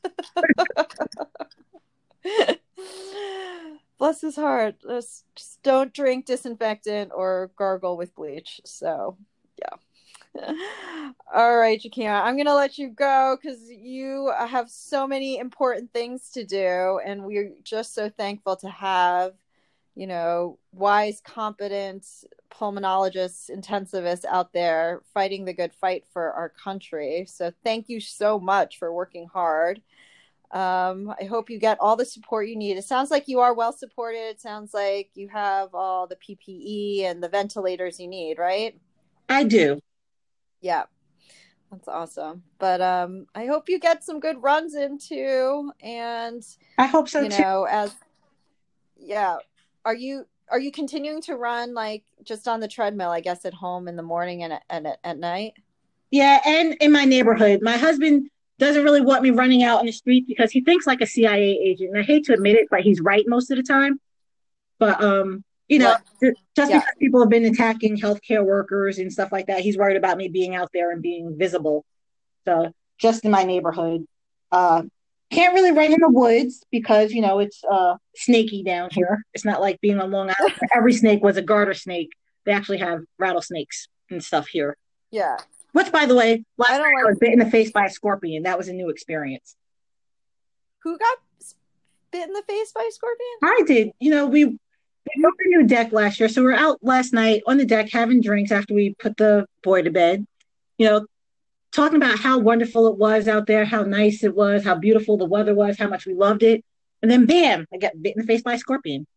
[3.98, 4.76] bless his heart.
[4.82, 8.62] Just, just don't drink disinfectant or gargle with bleach.
[8.66, 9.18] So,
[9.60, 9.76] yeah.
[11.34, 15.94] All right, Jakima, I'm going to let you go because you have so many important
[15.94, 17.00] things to do.
[17.06, 19.34] And we're just so thankful to have,
[19.96, 22.06] you know, wise, competent
[22.52, 27.26] pulmonologists, intensivists out there fighting the good fight for our country.
[27.28, 29.82] So thank you so much for working hard.
[30.54, 32.78] Um, I hope you get all the support you need.
[32.78, 34.30] It sounds like you are well supported.
[34.30, 38.80] It sounds like you have all the PPE and the ventilators you need, right?
[39.28, 39.82] I do.
[40.62, 40.84] Yeah.
[41.72, 42.44] That's awesome.
[42.60, 46.44] But um I hope you get some good runs into and
[46.78, 47.42] I hope so you too.
[47.42, 47.96] know as
[48.96, 49.38] yeah.
[49.84, 53.56] Are you are you continuing to run like just on the treadmill, I guess at
[53.56, 55.54] home in the morning and and at, at night?
[56.12, 57.62] Yeah, and in my neighborhood.
[57.64, 58.30] My husband
[58.60, 61.60] doesn't really want me running out in the street because he thinks like a CIA
[61.64, 61.92] agent.
[61.92, 64.00] And I hate to admit it, but he's right most of the time.
[64.80, 66.34] But um you know, what?
[66.56, 66.80] just yeah.
[66.80, 70.28] because people have been attacking healthcare workers and stuff like that, he's worried about me
[70.28, 71.86] being out there and being visible.
[72.46, 74.06] So just in my neighborhood.
[74.52, 74.84] Uh,
[75.32, 79.26] can't really run in the woods because you know it's uh, snaky down here.
[79.34, 80.60] It's not like being on Long Island.
[80.76, 82.12] Every snake was a garter snake.
[82.46, 84.78] They actually have rattlesnakes and stuff here.
[85.12, 85.38] Yeah.
[85.74, 87.86] Which, by the way, last I, night like- I was bit in the face by
[87.86, 88.44] a scorpion.
[88.44, 89.56] That was a new experience.
[90.84, 91.18] Who got
[92.12, 93.30] bit in the face by a scorpion?
[93.44, 93.92] I did.
[94.00, 97.42] You know, we we opened a new deck last year, so we're out last night
[97.48, 100.26] on the deck having drinks after we put the boy to bed.
[100.78, 101.08] You know,
[101.72, 105.26] talking about how wonderful it was out there, how nice it was, how beautiful the
[105.26, 106.64] weather was, how much we loved it,
[107.02, 109.08] and then bam, I got bit in the face by a scorpion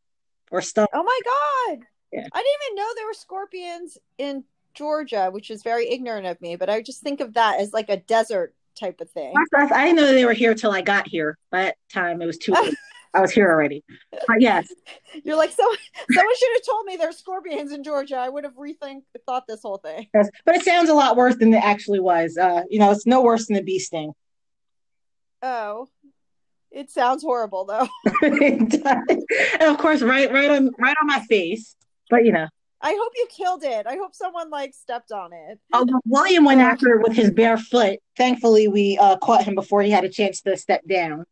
[0.50, 0.88] or stuff.
[0.92, 1.86] Oh my god!
[2.12, 2.26] Yeah.
[2.32, 4.44] I didn't even know there were scorpions in
[4.76, 6.56] Georgia, which is very ignorant of me.
[6.56, 9.34] But I just think of that as like a desert type of thing.
[9.54, 11.38] I didn't know they were here till I got here.
[11.50, 12.74] By that time, it was too late.
[13.14, 13.82] I was here already.
[14.10, 14.68] But yes.
[15.24, 15.64] You're like, so
[16.12, 18.16] someone should have told me there's scorpions in Georgia.
[18.16, 20.08] I would have rethink thought this whole thing.
[20.14, 20.28] Yes.
[20.44, 22.36] But it sounds a lot worse than it actually was.
[22.36, 24.12] Uh, you know, it's no worse than the bee sting.
[25.42, 25.88] Oh.
[26.70, 27.88] It sounds horrible though.
[28.22, 28.74] and
[29.62, 31.74] of course, right right on right on my face.
[32.10, 32.48] But you know.
[32.80, 33.86] I hope you killed it.
[33.86, 35.58] I hope someone like stepped on it.
[35.72, 38.00] Oh, William went after it with his bare foot.
[38.16, 41.24] Thankfully, we uh, caught him before he had a chance to step down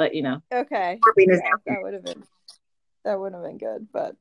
[0.00, 0.40] but you know.
[0.50, 0.98] Okay.
[1.20, 2.24] that would have been
[3.04, 4.16] that would have been good, but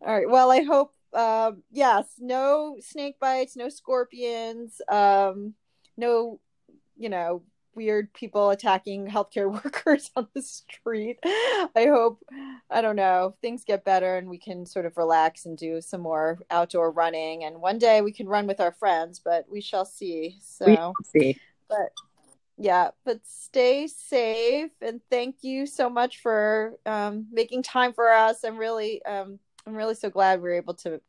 [0.00, 0.28] all right.
[0.28, 5.52] Well, I hope um yes, no snake bites, no scorpions, um
[5.98, 6.40] no,
[6.96, 7.42] you know,
[7.74, 11.18] weird people attacking healthcare workers on the street.
[11.24, 12.22] I hope
[12.70, 16.00] I don't know, things get better and we can sort of relax and do some
[16.00, 19.84] more outdoor running and one day we can run with our friends, but we shall
[19.84, 20.38] see.
[20.40, 21.38] So we shall see.
[21.68, 21.92] But
[22.58, 28.44] yeah but stay safe and thank you so much for um, making time for us
[28.44, 31.00] i'm really um, i'm really so glad we are able to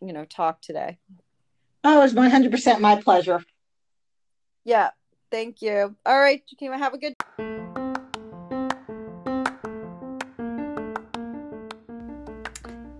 [0.00, 0.98] you know talk today
[1.84, 3.44] oh it was 100% my pleasure
[4.64, 4.90] yeah
[5.30, 7.14] thank you all right Jakima, have a good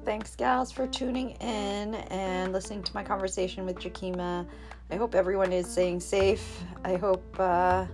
[0.05, 4.47] Thanks, gals, for tuning in and listening to my conversation with Jakima.
[4.91, 6.65] I hope everyone is staying safe.
[6.83, 7.85] I hope, uh,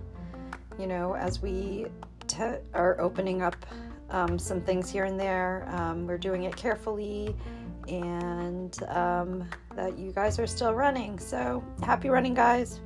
[0.79, 1.87] you know, as we
[2.73, 3.65] are opening up
[4.09, 7.35] um, some things here and there, um, we're doing it carefully
[7.89, 11.19] and um, that you guys are still running.
[11.19, 12.79] So happy running, guys.